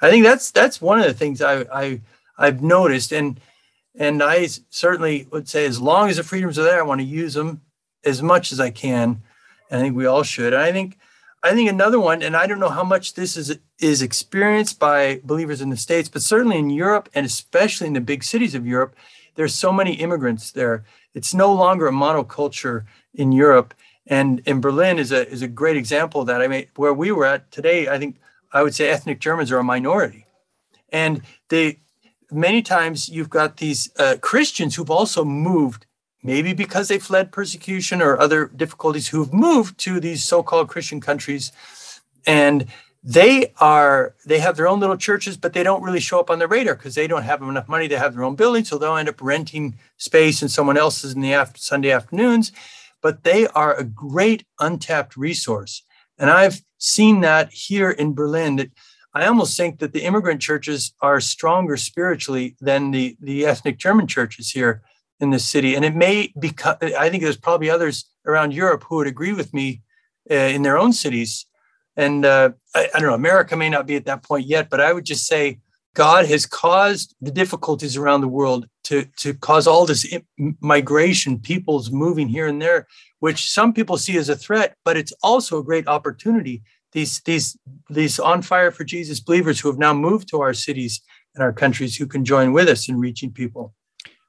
I 0.03 0.11
think 0.11 0.25
that's 0.25 0.51
that's 0.51 0.81
one 0.81 0.99
of 0.99 1.07
the 1.07 1.15
things 1.15 1.41
I, 1.41 1.65
I 1.73 2.01
I've 2.37 2.63
noticed, 2.63 3.13
and 3.13 3.41
and 3.95 4.23
I 4.23 4.47
certainly 4.69 5.27
would 5.33 5.49
say 5.49 5.65
as 5.65 5.81
long 5.81 6.11
as 6.11 6.19
the 6.19 6.23
freedoms 6.23 6.59
are 6.59 6.65
there, 6.65 6.81
I 6.81 6.83
want 6.83 7.01
to 7.01 7.07
use 7.07 7.33
them 7.33 7.63
as 8.05 8.23
much 8.23 8.53
as 8.53 8.61
I 8.61 8.71
can. 8.71 9.23
And 9.71 9.81
I 9.81 9.83
think 9.83 9.97
we 9.97 10.07
all 10.07 10.23
should. 10.23 10.53
And 10.53 10.63
I 10.63 10.73
think 10.73 10.99
I 11.43 11.53
think 11.53 11.71
another 11.71 12.01
one, 12.01 12.23
and 12.23 12.37
I 12.37 12.47
don't 12.47 12.59
know 12.59 12.69
how 12.69 12.85
much 12.85 13.15
this 13.15 13.37
is 13.37 13.59
is 13.79 14.03
experienced 14.03 14.79
by 14.79 15.21
believers 15.23 15.61
in 15.61 15.71
the 15.71 15.77
States, 15.77 16.09
but 16.09 16.23
certainly 16.23 16.59
in 16.59 16.71
Europe 16.71 17.09
and 17.15 17.25
especially 17.25 17.87
in 17.87 17.93
the 17.93 18.01
big 18.01 18.25
cities 18.25 18.55
of 18.55 18.67
Europe, 18.67 18.97
there's 19.37 19.55
so 19.55 19.73
many 19.73 19.95
immigrants 19.95 20.51
there. 20.51 20.85
It's 21.15 21.33
no 21.33 21.53
longer 21.53 21.87
a 21.87 21.93
monoculture 21.93 22.87
in 23.15 23.31
Europe. 23.31 23.73
And 24.07 24.41
in 24.47 24.61
Berlin 24.61 24.99
is 24.99 25.13
a 25.13 25.29
is 25.29 25.43
a 25.43 25.49
great 25.49 25.77
example 25.77 26.23
of 26.23 26.27
that. 26.27 26.43
I 26.43 26.49
mean, 26.49 26.67
where 26.77 26.95
we 26.95 27.13
were 27.13 27.27
at 27.27 27.51
today, 27.53 27.89
I 27.89 27.99
think 27.99 28.17
I 28.53 28.63
would 28.63 28.75
say 28.75 28.89
ethnic 28.89 29.21
Germans 29.21 29.53
are 29.53 29.59
a 29.59 29.65
minority. 29.65 30.27
And 30.91 31.23
they 31.51 31.81
many 32.31 32.63
times 32.63 33.09
you've 33.09 33.31
got 33.31 33.59
these 33.59 33.91
uh, 33.99 34.17
Christians 34.21 34.75
who've 34.75 34.91
also 34.91 35.25
moved 35.25 35.87
maybe 36.23 36.53
because 36.53 36.89
they 36.89 36.99
fled 36.99 37.33
persecution 37.33 38.03
or 38.03 38.19
other 38.19 38.47
difficulties, 38.47 39.09
who've 39.09 39.33
moved 39.33 39.79
to 39.79 40.01
these 40.01 40.25
so-called 40.25 40.69
Christian 40.69 41.01
countries, 41.01 41.53
and 42.27 42.67
they 43.05 43.53
are 43.61 44.15
they 44.27 44.41
have 44.41 44.57
their 44.57 44.69
own 44.69 44.81
little 44.81 44.97
churches, 44.97 45.37
but 45.37 45.53
they 45.53 45.63
don't 45.63 45.83
really 45.83 46.01
show 46.01 46.19
up 46.19 46.31
on 46.31 46.41
the 46.41 46.49
radar 46.49 46.75
because 46.75 46.95
they 46.95 47.07
don't 47.07 47.23
have 47.23 47.41
enough 47.43 47.69
money 47.69 47.89
to 47.89 47.99
have 47.99 48.15
their 48.15 48.25
own 48.25 48.35
building, 48.35 48.65
so 48.65 48.77
they'll 48.77 48.97
end 48.97 49.09
up 49.09 49.23
renting 49.23 49.79
space 49.97 50.43
in 50.43 50.49
someone 50.49 50.77
else's 50.77 51.15
in 51.15 51.21
the 51.21 51.33
after, 51.33 51.59
Sunday 51.59 51.93
afternoons. 51.93 52.53
But 53.01 53.23
they 53.23 53.47
are 53.49 53.75
a 53.75 53.85
great 53.85 54.45
untapped 54.59 55.17
resource, 55.17 55.85
and 56.19 56.29
I've 56.29 56.63
seen 56.79 57.21
that 57.21 57.53
here 57.53 57.91
in 57.91 58.15
Berlin. 58.15 58.57
That 58.57 58.71
I 59.15 59.27
almost 59.27 59.57
think 59.57 59.79
that 59.79 59.93
the 59.93 60.03
immigrant 60.03 60.41
churches 60.43 60.93
are 61.01 61.21
stronger 61.21 61.77
spiritually 61.77 62.57
than 62.61 62.91
the 62.91 63.17
the 63.21 63.47
ethnic 63.47 63.79
German 63.79 64.09
churches 64.09 64.51
here 64.51 64.83
in 65.21 65.31
this 65.31 65.45
city. 65.45 65.75
And 65.75 65.85
it 65.85 65.95
may 65.95 66.33
become, 66.39 66.77
I 66.81 67.09
think 67.09 67.23
there's 67.23 67.37
probably 67.37 67.71
others 67.71 68.09
around 68.27 68.53
Europe 68.53 68.85
who 68.89 68.97
would 68.97 69.07
agree 69.07 69.33
with 69.33 69.53
me 69.53 69.83
uh, 70.31 70.35
in 70.35 70.63
their 70.63 70.79
own 70.79 70.93
cities. 70.93 71.47
And 71.97 72.25
uh, 72.25 72.51
I, 72.75 72.89
I, 72.95 73.01
don't 73.01 73.09
know, 73.09 73.15
America 73.15 73.57
may 73.57 73.69
not 73.69 73.87
be 73.87 73.97
at 73.97 74.05
that 74.05 74.23
point 74.23 74.47
yet, 74.47 74.71
but 74.71 74.81
I 74.81 74.93
would 74.93 75.05
just 75.05 75.27
say 75.27 75.59
God 75.95 76.27
has 76.27 76.47
caused 76.47 77.17
the 77.21 77.33
difficulties 77.33 77.97
around 77.97 78.21
the 78.21 78.29
world 78.29 78.69
to, 78.85 79.05
to 79.17 79.35
cause 79.35 79.67
all 79.67 79.85
this 79.85 80.07
migration, 80.61 81.41
people's 81.41 81.91
moving 81.91 82.29
here 82.29 82.47
and 82.47 82.63
there, 82.63 82.87
which 83.19 83.51
some 83.51 83.73
people 83.73 83.99
see 83.99 84.17
as 84.17 84.29
a 84.29 84.37
threat, 84.37 84.77
but 84.85 84.97
it's 84.97 85.13
also 85.23 85.59
a 85.59 85.65
great 85.65 85.89
opportunity. 85.89 86.63
These, 86.93 87.21
these, 87.23 87.59
these 87.91 88.21
on 88.21 88.43
fire 88.43 88.71
for 88.71 88.85
Jesus 88.85 89.21
believers 89.21 89.61
who 89.61 89.69
have 89.69 89.79
now 89.79 89.93
moved 89.93 90.29
to 90.29 90.41
our 90.41 90.55
cities 90.55 91.03
and 91.35 91.43
our 91.43 91.53
countries 91.53 91.97
who 91.97 92.07
can 92.07 92.25
join 92.25 92.53
with 92.53 92.69
us 92.69 92.89
in 92.89 92.99
reaching 92.99 93.33
people. 93.33 93.75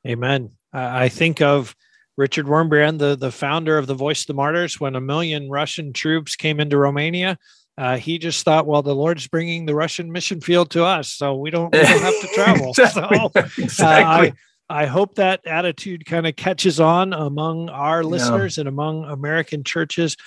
Amen. 0.08 0.49
Uh, 0.73 0.89
I 0.91 1.10
think 1.10 1.41
of 1.41 1.75
Richard 2.17 2.47
Wurmbrand, 2.47 2.99
the, 2.99 3.15
the 3.15 3.32
founder 3.32 3.77
of 3.77 3.88
the 3.88 3.93
Voice 3.93 4.21
of 4.21 4.27
the 4.27 4.34
Martyrs, 4.34 4.79
when 4.79 4.95
a 4.95 5.01
million 5.01 5.49
Russian 5.49 5.93
troops 5.93 6.36
came 6.36 6.60
into 6.60 6.77
Romania. 6.77 7.38
Uh, 7.77 7.95
he 7.95 8.17
just 8.17 8.43
thought, 8.43 8.67
well, 8.67 8.82
the 8.82 8.93
Lord's 8.93 9.27
bringing 9.27 9.65
the 9.65 9.73
Russian 9.73 10.12
mission 10.12 10.41
field 10.41 10.69
to 10.71 10.84
us, 10.84 11.10
so 11.10 11.36
we 11.36 11.49
don't, 11.49 11.71
we 11.71 11.79
don't 11.79 12.01
have 12.01 12.21
to 12.21 12.27
travel. 12.34 12.69
exactly. 12.77 13.17
So, 13.17 13.63
exactly. 13.63 14.29
Uh, 14.29 14.34
I, 14.69 14.84
I 14.84 14.86
hope 14.86 15.15
that 15.15 15.47
attitude 15.47 16.05
kind 16.05 16.27
of 16.27 16.36
catches 16.36 16.82
on 16.82 17.13
among 17.13 17.69
our 17.69 18.03
listeners 18.03 18.58
yeah. 18.58 18.62
and 18.62 18.67
among 18.67 19.05
American 19.05 19.63
churches. 19.63 20.17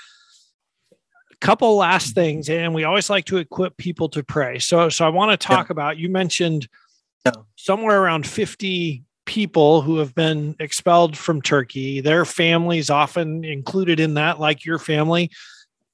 A 1.31 1.37
couple 1.43 1.77
last 1.77 2.15
things, 2.15 2.49
and 2.49 2.75
we 2.75 2.85
always 2.85 3.11
like 3.11 3.27
to 3.27 3.37
equip 3.37 3.77
people 3.77 4.09
to 4.09 4.25
pray. 4.25 4.59
So, 4.59 4.89
so 4.89 5.05
I 5.05 5.11
want 5.11 5.39
to 5.39 5.47
talk 5.47 5.69
yeah. 5.69 5.73
about. 5.75 5.99
You 5.99 6.09
mentioned 6.09 6.69
yeah. 7.27 7.33
somewhere 7.57 8.03
around 8.03 8.27
fifty 8.27 9.05
people 9.25 9.83
who 9.83 9.99
have 9.99 10.15
been 10.15 10.57
expelled 10.59 11.17
from 11.17 11.43
Turkey, 11.43 12.01
their 12.01 12.25
families 12.25 12.91
often 12.91 13.45
included 13.45 14.01
in 14.01 14.15
that, 14.15 14.41
like 14.41 14.65
your 14.65 14.79
family. 14.79 15.31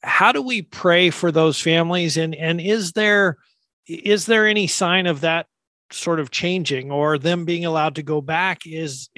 how 0.02 0.30
do 0.32 0.40
we 0.40 0.62
pray 0.62 1.10
for 1.10 1.32
those 1.32 1.60
families? 1.60 2.16
And 2.16 2.34
and 2.34 2.60
is 2.60 2.92
there 2.92 3.36
is 3.86 4.26
there 4.26 4.46
any 4.46 4.66
sign 4.66 5.06
of 5.06 5.22
that 5.22 5.46
sort 5.90 6.20
of 6.20 6.30
changing 6.30 6.92
or 6.92 7.18
them 7.18 7.44
being 7.44 7.64
allowed 7.64 7.96
to 7.96 8.02
go 8.02 8.20
back? 8.20 8.60
Is 8.66 9.10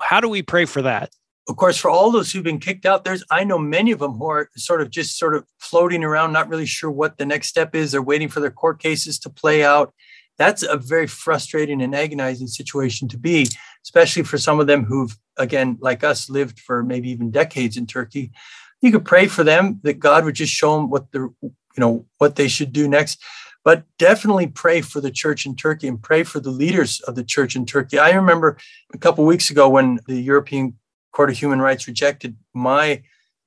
how 0.00 0.20
do 0.20 0.28
we 0.28 0.42
pray 0.42 0.64
for 0.66 0.82
that? 0.82 1.10
Of 1.48 1.56
course 1.56 1.76
for 1.76 1.90
all 1.90 2.10
those 2.10 2.32
who've 2.32 2.42
been 2.42 2.58
kicked 2.58 2.86
out 2.86 3.04
there's 3.04 3.22
i 3.30 3.44
know 3.44 3.58
many 3.58 3.92
of 3.92 3.98
them 3.98 4.12
who 4.12 4.24
are 4.24 4.48
sort 4.56 4.80
of 4.80 4.88
just 4.88 5.18
sort 5.18 5.34
of 5.34 5.44
floating 5.60 6.02
around 6.02 6.32
not 6.32 6.48
really 6.48 6.64
sure 6.64 6.90
what 6.90 7.18
the 7.18 7.26
next 7.26 7.48
step 7.48 7.74
is. 7.74 7.92
They're 7.92 8.02
waiting 8.02 8.28
for 8.28 8.40
their 8.40 8.50
court 8.50 8.80
cases 8.80 9.18
to 9.20 9.30
play 9.30 9.62
out 9.62 9.92
that's 10.38 10.62
a 10.62 10.76
very 10.76 11.06
frustrating 11.06 11.80
and 11.82 11.94
agonizing 11.94 12.46
situation 12.46 13.08
to 13.08 13.18
be 13.18 13.48
especially 13.84 14.22
for 14.22 14.38
some 14.38 14.60
of 14.60 14.66
them 14.66 14.84
who've 14.84 15.16
again 15.36 15.76
like 15.80 16.04
us 16.04 16.30
lived 16.30 16.58
for 16.58 16.82
maybe 16.82 17.10
even 17.10 17.30
decades 17.30 17.76
in 17.76 17.86
turkey 17.86 18.32
you 18.80 18.92
could 18.92 19.04
pray 19.04 19.26
for 19.26 19.44
them 19.44 19.80
that 19.82 19.98
god 19.98 20.24
would 20.24 20.34
just 20.34 20.52
show 20.52 20.76
them 20.76 20.90
what 20.90 21.10
the 21.12 21.32
you 21.42 21.78
know 21.78 22.06
what 22.18 22.36
they 22.36 22.48
should 22.48 22.72
do 22.72 22.88
next 22.88 23.22
but 23.64 23.84
definitely 23.98 24.46
pray 24.46 24.82
for 24.82 25.00
the 25.00 25.10
church 25.10 25.46
in 25.46 25.56
Turkey 25.56 25.88
and 25.88 26.00
pray 26.00 26.22
for 26.22 26.38
the 26.38 26.50
leaders 26.50 27.00
of 27.00 27.14
the 27.14 27.24
church 27.24 27.56
in 27.56 27.64
Turkey. 27.64 27.98
I 27.98 28.10
remember 28.10 28.58
a 28.92 28.98
couple 28.98 29.24
weeks 29.24 29.50
ago 29.50 29.68
when 29.70 29.98
the 30.06 30.20
European 30.20 30.74
Court 31.12 31.30
of 31.30 31.38
Human 31.38 31.60
Rights 31.60 31.88
rejected 31.88 32.36
my 32.52 33.02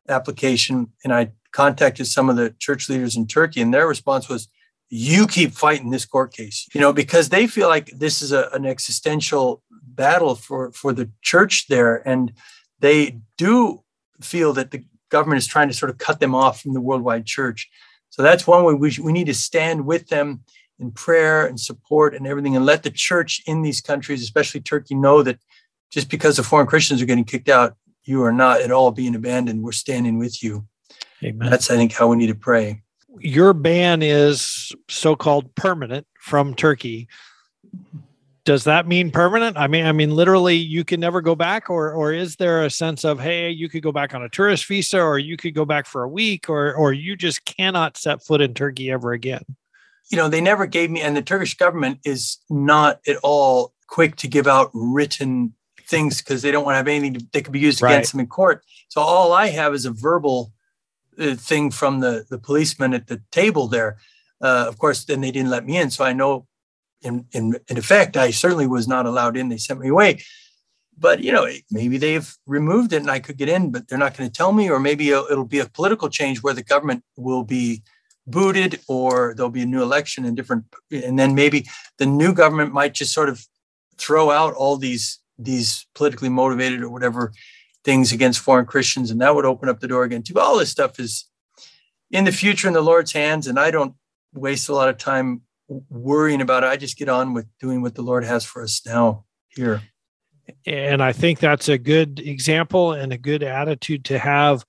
application, 0.10 0.92
and 1.04 1.14
I 1.14 1.32
contacted 1.52 2.08
some 2.08 2.30
of 2.30 2.36
the 2.36 2.56
church 2.58 2.90
leaders 2.90 3.16
in 3.16 3.28
Turkey, 3.28 3.62
and 3.62 3.74
their 3.74 3.88
response 3.88 4.28
was, 4.28 4.48
"You 4.90 5.28
keep 5.28 5.54
fighting 5.54 5.90
this 5.90 6.06
court 6.06 6.34
case," 6.34 6.68
you 6.74 6.82
know, 6.82 6.94
because 6.94 7.30
they 7.30 7.48
feel 7.48 7.68
like 7.68 7.92
this 7.92 8.22
is 8.22 8.32
a, 8.32 8.50
an 8.54 8.66
existential 8.66 9.62
battle 9.72 10.36
for 10.36 10.72
for 10.72 10.94
the 10.94 11.10
church 11.22 11.68
there, 11.68 12.08
and 12.08 12.34
they 12.80 13.20
do 13.38 13.84
feel 14.22 14.54
that 14.54 14.72
the 14.72 14.84
government 15.10 15.40
is 15.40 15.48
trying 15.48 15.68
to 15.68 15.74
sort 15.74 15.90
of 15.90 15.98
cut 15.98 16.20
them 16.20 16.36
off 16.36 16.62
from 16.62 16.74
the 16.74 16.82
worldwide 16.82 17.26
church. 17.26 17.70
So 18.10 18.22
that's 18.22 18.48
one 18.48 18.64
way 18.64 18.74
we, 18.74 18.96
we 19.02 19.12
need 19.12 19.28
to 19.28 19.34
stand 19.34 19.86
with 19.86 20.08
them 20.08 20.42
in 20.80 20.92
prayer 20.92 21.46
and 21.46 21.60
support 21.60 22.16
and 22.16 22.28
everything 22.28 22.56
and 22.56 22.66
let 22.66 22.84
the 22.84 22.92
church 22.92 23.42
in 23.46 23.62
these 23.62 23.82
countries, 23.82 24.22
especially 24.22 24.62
Turkey, 24.62 24.96
know 24.96 25.24
that 25.24 25.40
just 25.92 26.10
because 26.10 26.38
the 26.38 26.44
foreign 26.44 26.68
Christians 26.68 27.02
are 27.02 27.06
getting 27.06 27.24
kicked 27.24 27.50
out, 27.50 27.76
you 28.04 28.24
are 28.24 28.32
not 28.32 28.62
at 28.62 28.72
all 28.72 28.92
being 28.92 29.16
abandoned. 29.16 29.64
We're 29.64 29.72
standing 29.72 30.18
with 30.18 30.44
you. 30.44 30.66
Amen. 31.24 31.50
That's, 31.50 31.70
I 31.72 31.76
think, 31.76 31.94
how 31.94 32.08
we 32.08 32.18
need 32.18 32.28
to 32.28 32.36
pray. 32.36 32.82
Your 33.20 33.54
ban 33.54 34.02
is 34.02 34.72
so 34.90 35.16
called 35.16 35.54
permanent 35.56 36.08
from 36.20 36.54
Turkey 36.54 37.08
does 38.48 38.64
that 38.64 38.88
mean 38.88 39.12
permanent? 39.12 39.58
I 39.58 39.68
mean, 39.68 39.86
I 39.86 39.92
mean, 39.92 40.16
literally, 40.16 40.56
you 40.56 40.86
can 40.86 41.02
never 41.02 41.20
go 41.20 41.36
back, 41.36 41.70
or 41.70 41.92
or 41.92 42.14
is 42.14 42.38
there 42.38 42.64
a 42.64 42.70
sense 42.70 43.04
of, 43.04 43.20
hey, 43.20 43.50
you 43.50 43.68
could 43.68 43.84
go 43.84 43.92
back 43.92 44.16
on 44.16 44.24
a 44.24 44.30
tourist 44.30 44.66
visa, 44.68 45.02
or 45.02 45.20
you 45.20 45.36
could 45.36 45.54
go 45.54 45.66
back 45.66 45.86
for 45.86 46.04
a 46.04 46.08
week, 46.08 46.50
or 46.50 46.74
or 46.74 46.94
you 46.94 47.18
just 47.18 47.44
cannot 47.44 47.98
set 47.98 48.24
foot 48.24 48.40
in 48.40 48.54
Turkey 48.54 48.90
ever 48.90 49.12
again? 49.12 49.44
You 50.10 50.16
know, 50.16 50.30
they 50.30 50.40
never 50.40 50.66
gave 50.66 50.90
me, 50.90 51.02
and 51.02 51.16
the 51.18 51.22
Turkish 51.22 51.56
government 51.56 52.00
is 52.06 52.38
not 52.50 53.02
at 53.06 53.18
all 53.22 53.74
quick 53.88 54.16
to 54.18 54.30
give 54.30 54.48
out 54.48 54.72
written 54.74 55.54
things 55.82 56.22
because 56.22 56.42
they 56.42 56.50
don't 56.50 56.64
want 56.64 56.76
to 56.76 56.78
have 56.78 56.88
anything 56.88 57.28
that 57.34 57.44
could 57.44 57.52
be 57.52 57.60
used 57.60 57.82
right. 57.82 57.96
against 57.96 58.14
them 58.14 58.22
in 58.22 58.28
court. 58.28 58.64
So 58.88 59.02
all 59.02 59.34
I 59.34 59.48
have 59.48 59.74
is 59.74 59.86
a 59.86 59.92
verbal 59.92 60.54
thing 61.18 61.72
from 61.72 62.00
the 62.00 62.26
the 62.30 62.38
policeman 62.38 62.94
at 62.94 63.08
the 63.08 63.22
table 63.32 63.68
there. 63.68 63.98
Uh, 64.42 64.66
of 64.68 64.78
course, 64.78 65.06
then 65.06 65.22
they 65.22 65.32
didn't 65.32 65.50
let 65.50 65.66
me 65.66 65.78
in, 65.78 65.90
so 65.90 66.04
I 66.04 66.14
know 66.14 66.48
in, 67.02 67.26
in, 67.32 67.56
in 67.68 67.78
effect, 67.78 68.18
I 68.18 68.32
certainly 68.32 68.68
was 68.68 68.88
not 68.88 69.06
allowed 69.06 69.38
in. 69.38 69.50
They 69.50 69.58
sent 69.58 69.80
me 69.80 69.90
away. 69.90 70.24
But, 71.00 71.24
you 71.24 71.32
know, 71.32 71.48
maybe 71.70 71.98
they've 71.98 72.32
removed 72.48 72.92
it 72.92 73.02
and 73.02 73.12
I 73.12 73.20
could 73.20 73.38
get 73.38 73.50
in, 73.50 73.72
but 73.72 73.88
they're 73.88 74.00
not 74.00 74.18
going 74.18 74.30
to 74.30 74.36
tell 74.36 74.52
me. 74.52 74.70
Or 74.70 74.80
maybe 74.80 75.10
it'll 75.10 75.46
be 75.46 75.60
a 75.60 75.70
political 75.70 76.10
change 76.10 76.42
where 76.42 76.56
the 76.56 76.64
government 76.64 77.04
will 77.16 77.44
be 77.44 77.84
booted 78.26 78.80
or 78.88 79.34
there'll 79.36 79.52
be 79.52 79.62
a 79.62 79.68
new 79.68 79.84
election 79.84 80.26
and 80.26 80.36
different. 80.36 80.66
And 80.92 81.20
then 81.20 81.36
maybe 81.36 81.68
the 82.00 82.08
new 82.08 82.34
government 82.34 82.74
might 82.74 82.96
just 82.96 83.14
sort 83.14 83.30
of 83.30 83.46
throw 83.98 84.32
out 84.32 84.54
all 84.54 84.78
these 84.78 85.20
these 85.40 85.86
politically 85.94 86.30
motivated 86.30 86.82
or 86.82 86.90
whatever 86.90 87.32
things 87.88 88.12
against 88.12 88.42
foreign 88.42 88.66
Christians, 88.66 89.12
and 89.12 89.22
that 89.22 89.34
would 89.34 89.46
open 89.46 89.70
up 89.70 89.80
the 89.80 89.88
door 89.88 90.04
again 90.04 90.22
too. 90.22 90.38
All 90.38 90.58
this 90.58 90.70
stuff 90.70 91.00
is 91.00 91.24
in 92.12 92.26
the 92.26 92.34
future 92.34 92.68
in 92.68 92.74
the 92.74 92.82
Lord's 92.82 93.14
hands, 93.14 93.48
and 93.48 93.58
I 93.58 93.72
don't 93.72 93.96
waste 94.34 94.68
a 94.68 94.74
lot 94.74 94.90
of 94.90 94.98
time 94.98 95.44
worrying 95.90 96.42
about 96.42 96.64
it. 96.64 96.68
I 96.68 96.76
just 96.76 96.98
get 96.98 97.08
on 97.08 97.34
with 97.34 97.48
doing 97.62 97.82
what 97.82 97.96
the 97.96 98.02
Lord 98.02 98.26
has 98.26 98.44
for 98.44 98.62
us 98.62 98.82
now 98.86 99.24
here. 99.48 99.84
And 100.66 101.02
I 101.02 101.14
think 101.14 101.40
that's 101.40 101.70
a 101.70 101.78
good 101.78 102.20
example 102.20 102.92
and 102.92 103.14
a 103.14 103.18
good 103.18 103.42
attitude 103.42 104.04
to 104.06 104.20
have. 104.20 104.66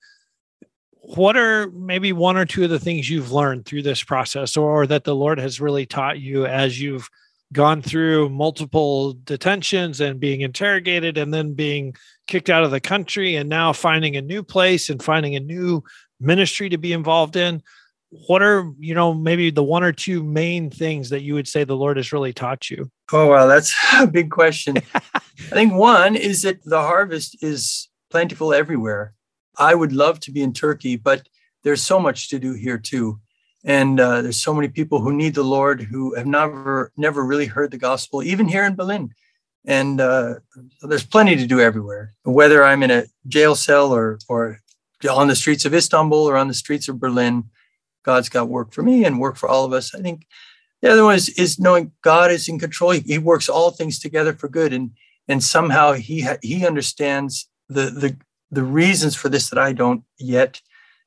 What 0.93 1.35
are 1.35 1.69
maybe 1.71 2.13
one 2.13 2.37
or 2.37 2.45
two 2.45 2.63
of 2.63 2.69
the 2.69 2.79
things 2.79 3.09
you've 3.09 3.33
learned 3.33 3.65
through 3.65 3.81
this 3.81 4.01
process 4.01 4.55
or 4.55 4.87
that 4.87 5.03
the 5.03 5.15
Lord 5.15 5.39
has 5.39 5.59
really 5.59 5.85
taught 5.85 6.21
you 6.21 6.45
as 6.45 6.79
you've 6.79 7.09
gone 7.51 7.81
through 7.81 8.29
multiple 8.29 9.13
detentions 9.23 10.01
and 10.01 10.19
being 10.19 10.41
interrogated 10.41 11.17
and 11.17 11.33
then 11.33 11.53
being 11.53 11.95
kicked 12.27 12.49
out 12.49 12.63
of 12.63 12.71
the 12.71 12.79
country 12.79 13.35
and 13.35 13.49
now 13.49 13.73
finding 13.73 14.15
a 14.15 14.21
new 14.21 14.43
place 14.43 14.89
and 14.89 15.01
finding 15.01 15.35
a 15.35 15.39
new 15.39 15.83
ministry 16.19 16.69
to 16.69 16.77
be 16.77 16.93
involved 16.93 17.35
in? 17.35 17.63
what 18.09 18.41
are 18.41 18.71
you 18.79 18.95
know 18.95 19.13
maybe 19.13 19.51
the 19.51 19.63
one 19.63 19.83
or 19.83 19.91
two 19.91 20.23
main 20.23 20.69
things 20.69 21.09
that 21.09 21.21
you 21.21 21.33
would 21.35 21.47
say 21.47 21.63
the 21.63 21.75
lord 21.75 21.97
has 21.97 22.11
really 22.11 22.33
taught 22.33 22.69
you? 22.69 22.89
Oh 23.11 23.27
well 23.27 23.47
that's 23.47 23.75
a 23.97 24.07
big 24.07 24.31
question. 24.31 24.77
I 24.93 25.19
think 25.51 25.73
one 25.73 26.15
is 26.15 26.41
that 26.41 26.63
the 26.63 26.81
harvest 26.81 27.41
is 27.43 27.89
plentiful 28.09 28.53
everywhere. 28.53 29.13
I 29.57 29.75
would 29.75 29.93
love 29.93 30.19
to 30.21 30.31
be 30.31 30.41
in 30.41 30.53
turkey 30.53 30.95
but 30.95 31.27
there's 31.63 31.83
so 31.83 31.99
much 31.99 32.29
to 32.29 32.39
do 32.39 32.53
here 32.53 32.77
too 32.77 33.19
and 33.63 33.99
uh, 33.99 34.21
there's 34.21 34.41
so 34.41 34.53
many 34.53 34.67
people 34.67 35.01
who 35.01 35.13
need 35.13 35.35
the 35.35 35.43
lord 35.43 35.81
who 35.81 36.15
have 36.15 36.27
never 36.27 36.91
never 36.97 37.23
really 37.23 37.45
heard 37.45 37.71
the 37.71 37.77
gospel 37.77 38.23
even 38.23 38.47
here 38.47 38.63
in 38.63 38.75
berlin 38.75 39.13
and 39.65 39.99
uh, 39.99 40.35
there's 40.81 41.05
plenty 41.05 41.35
to 41.35 41.45
do 41.45 41.59
everywhere 41.59 42.13
whether 42.23 42.63
i'm 42.63 42.83
in 42.83 42.91
a 42.91 43.03
jail 43.27 43.55
cell 43.55 43.91
or 43.93 44.19
or 44.27 44.59
on 45.09 45.27
the 45.27 45.35
streets 45.35 45.65
of 45.65 45.73
istanbul 45.73 46.29
or 46.29 46.37
on 46.37 46.47
the 46.47 46.53
streets 46.53 46.87
of 46.87 46.99
berlin 46.99 47.43
God's 48.03 48.29
got 48.29 48.49
work 48.49 48.71
for 48.71 48.81
me 48.81 49.05
and 49.05 49.19
work 49.19 49.35
for 49.35 49.49
all 49.49 49.65
of 49.65 49.73
us. 49.73 49.93
I 49.93 50.01
think 50.01 50.25
the 50.81 50.91
other 50.91 51.03
one 51.03 51.15
is, 51.15 51.29
is 51.29 51.59
knowing 51.59 51.91
God 52.01 52.31
is 52.31 52.47
in 52.47 52.59
control. 52.59 52.91
He, 52.91 53.01
he 53.01 53.17
works 53.17 53.49
all 53.49 53.71
things 53.71 53.99
together 53.99 54.33
for 54.33 54.47
good, 54.47 54.73
and 54.73 54.91
and 55.27 55.43
somehow 55.43 55.93
he 55.93 56.21
ha- 56.21 56.37
he 56.41 56.65
understands 56.65 57.49
the 57.67 57.89
the 57.89 58.17
the 58.49 58.63
reasons 58.63 59.15
for 59.15 59.29
this 59.29 59.49
that 59.49 59.59
I 59.59 59.73
don't 59.73 60.03
yet. 60.17 60.61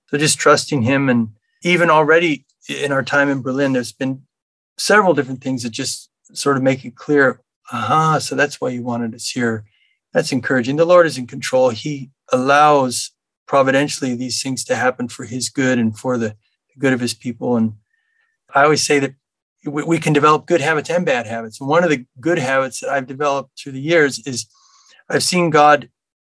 So 0.09 0.19
just 0.19 0.38
trusting 0.38 0.83
Him, 0.83 1.09
and 1.09 1.31
even 1.62 1.90
already 1.90 2.44
in 2.68 2.92
our 2.92 3.03
time 3.03 3.29
in 3.29 3.42
Berlin, 3.42 3.72
there's 3.72 3.92
been 3.92 4.22
several 4.79 5.14
different 5.14 5.42
things 5.42 5.62
that 5.62 5.70
just 5.70 6.11
sort 6.33 6.57
of 6.57 6.62
make 6.62 6.85
it 6.85 6.96
clear. 6.96 7.40
Aha, 7.72 8.18
so 8.18 8.35
that's 8.35 8.61
why 8.61 8.68
you 8.68 8.83
wanted 8.83 9.14
us 9.14 9.31
here. 9.31 9.64
That's 10.12 10.33
encouraging. 10.33 10.77
The 10.77 10.85
Lord 10.85 11.07
is 11.07 11.16
in 11.16 11.27
control. 11.27 11.70
He 11.70 12.11
allows 12.33 13.12
providentially 13.46 14.14
these 14.14 14.42
things 14.42 14.64
to 14.64 14.77
happen 14.77 15.09
for 15.09 15.25
His 15.25 15.48
good 15.48 15.79
and 15.79 15.98
for 15.98 16.18
the 16.18 16.37
the 16.75 16.81
good 16.81 16.92
of 16.92 17.01
his 17.01 17.14
people. 17.14 17.57
And 17.57 17.75
I 18.55 18.64
always 18.64 18.83
say 18.83 18.98
that 18.98 19.14
we, 19.64 19.83
we 19.83 19.98
can 19.98 20.12
develop 20.12 20.46
good 20.46 20.61
habits 20.61 20.90
and 20.90 21.07
bad 21.07 21.27
habits. 21.27 21.61
And 21.61 21.68
one 21.68 21.85
of 21.85 21.90
the 21.90 22.07
good 22.20 22.38
habits 22.38 22.81
that 22.81 22.90
I've 22.90 23.07
developed 23.07 23.59
through 23.59 23.72
the 23.72 23.81
years 23.81 24.20
is 24.27 24.46
I've 25.09 25.22
seen 25.22 25.51
God 25.51 25.88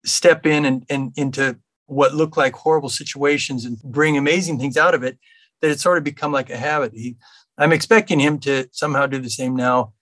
step 0.05 0.47
in 0.47 0.65
and, 0.65 0.85
and 0.89 1.13
into 1.17 1.59
what 1.93 2.15
look 2.15 2.37
like 2.37 2.55
horrible 2.55 2.89
situations 2.89 3.65
and 3.65 3.81
bring 3.83 4.17
amazing 4.17 4.59
things 4.59 4.77
out 4.77 4.95
of 4.95 5.03
it 5.03 5.19
that 5.61 5.71
it's 5.71 5.83
sort 5.83 5.99
of 5.99 6.05
become 6.05 6.33
like 6.33 6.51
a 6.51 6.57
habit. 6.57 6.93
He, 6.95 7.17
I'm 7.59 7.73
expecting 7.73 8.19
him 8.19 8.39
to 8.41 8.69
somehow 8.73 9.07
do 9.07 9.19
the 9.19 9.31
same 9.31 9.55
now 9.55 9.93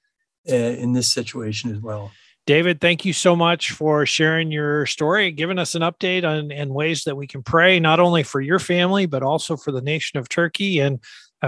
uh, 0.51 0.55
in 0.55 0.93
this 0.93 1.13
situation 1.13 1.71
as 1.71 1.81
well. 1.81 2.11
David, 2.47 2.81
thank 2.81 3.05
you 3.05 3.13
so 3.13 3.37
much 3.37 3.71
for 3.71 4.07
sharing 4.07 4.51
your 4.51 4.87
story, 4.87 5.31
giving 5.31 5.59
us 5.59 5.75
an 5.75 5.83
update 5.83 6.25
on 6.25 6.51
and 6.51 6.75
ways 6.75 7.05
that 7.05 7.17
we 7.17 7.27
can 7.27 7.43
pray 7.43 7.79
not 7.79 8.01
only 8.01 8.23
for 8.23 8.41
your 8.41 8.59
family 8.59 9.07
but 9.07 9.23
also 9.23 9.57
for 9.57 9.71
the 9.71 9.83
nation 9.83 10.19
of 10.19 10.29
Turkey. 10.29 10.81
And 10.81 10.99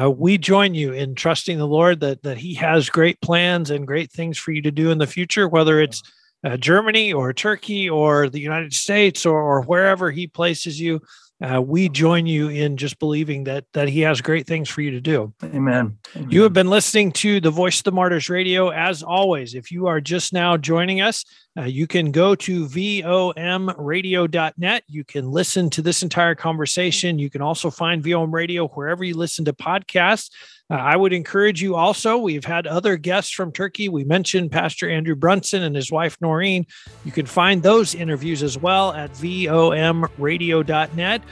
uh, 0.00 0.10
we 0.10 0.38
join 0.38 0.74
you 0.74 0.92
in 0.92 1.14
trusting 1.14 1.58
the 1.58 1.66
Lord 1.66 2.00
that 2.00 2.22
that 2.22 2.38
He 2.38 2.54
has 2.54 2.90
great 2.90 3.20
plans 3.20 3.70
and 3.70 3.86
great 3.86 4.12
things 4.12 4.38
for 4.38 4.52
you 4.52 4.62
to 4.62 4.70
do 4.70 4.90
in 4.90 4.98
the 4.98 5.06
future, 5.06 5.48
whether 5.48 5.80
it's 5.80 6.02
uh, 6.44 6.56
Germany 6.56 7.12
or 7.12 7.32
Turkey 7.32 7.88
or 7.88 8.28
the 8.28 8.40
United 8.40 8.72
States 8.72 9.24
or, 9.26 9.40
or 9.40 9.62
wherever 9.62 10.10
He 10.10 10.26
places 10.26 10.80
you 10.80 11.00
uh, 11.42 11.60
we 11.60 11.88
join 11.88 12.26
you 12.26 12.48
in 12.48 12.76
just 12.76 12.98
believing 12.98 13.44
that 13.44 13.64
that 13.72 13.88
he 13.88 14.00
has 14.00 14.20
great 14.20 14.46
things 14.46 14.68
for 14.68 14.80
you 14.80 14.92
to 14.92 15.00
do. 15.00 15.32
Amen. 15.42 15.98
Amen. 16.14 16.30
You 16.30 16.42
have 16.44 16.52
been 16.52 16.70
listening 16.70 17.10
to 17.12 17.40
the 17.40 17.50
Voice 17.50 17.78
of 17.78 17.84
the 17.84 17.92
Martyrs 17.92 18.28
Radio. 18.28 18.68
As 18.68 19.02
always, 19.02 19.54
if 19.54 19.72
you 19.72 19.88
are 19.88 20.00
just 20.00 20.32
now 20.32 20.56
joining 20.56 21.00
us, 21.00 21.24
uh, 21.56 21.62
you 21.64 21.86
can 21.86 22.12
go 22.12 22.34
to 22.34 22.66
vomradio.net. 22.66 24.84
You 24.86 25.04
can 25.04 25.30
listen 25.30 25.68
to 25.70 25.80
this 25.82 26.02
entire 26.02 26.34
conversation. 26.34 27.18
You 27.18 27.28
can 27.28 27.42
also 27.42 27.68
find 27.70 28.02
VOM 28.02 28.34
Radio 28.34 28.68
wherever 28.68 29.04
you 29.04 29.14
listen 29.14 29.44
to 29.44 29.52
podcasts. 29.52 30.30
Uh, 30.70 30.76
I 30.76 30.96
would 30.96 31.12
encourage 31.12 31.60
you 31.60 31.76
also. 31.76 32.16
We've 32.16 32.46
had 32.46 32.66
other 32.66 32.96
guests 32.96 33.32
from 33.32 33.52
Turkey. 33.52 33.90
We 33.90 34.04
mentioned 34.04 34.50
Pastor 34.50 34.88
Andrew 34.88 35.14
Brunson 35.14 35.62
and 35.62 35.76
his 35.76 35.92
wife 35.92 36.18
Norine. 36.20 36.66
You 37.04 37.12
can 37.12 37.26
find 37.26 37.62
those 37.62 37.94
interviews 37.94 38.42
as 38.42 38.56
well 38.56 38.94
at 38.94 39.12
vomradio.net. 39.12 41.22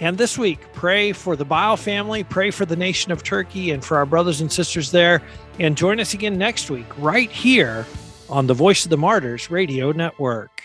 And 0.00 0.18
this 0.18 0.36
week, 0.36 0.60
pray 0.74 1.12
for 1.12 1.36
the 1.36 1.44
Byle 1.44 1.78
family, 1.78 2.24
pray 2.24 2.50
for 2.50 2.66
the 2.66 2.76
nation 2.76 3.12
of 3.12 3.22
Turkey, 3.22 3.70
and 3.70 3.82
for 3.84 3.96
our 3.96 4.06
brothers 4.06 4.42
and 4.42 4.52
sisters 4.52 4.90
there. 4.90 5.22
And 5.58 5.74
join 5.76 6.00
us 6.00 6.14
again 6.14 6.36
next 6.36 6.70
week, 6.70 6.86
right 6.98 7.30
here 7.30 7.86
on 8.30 8.46
the 8.46 8.54
Voice 8.54 8.84
of 8.84 8.90
the 8.90 8.96
Martyrs 8.96 9.50
Radio 9.50 9.92
Network. 9.92 10.59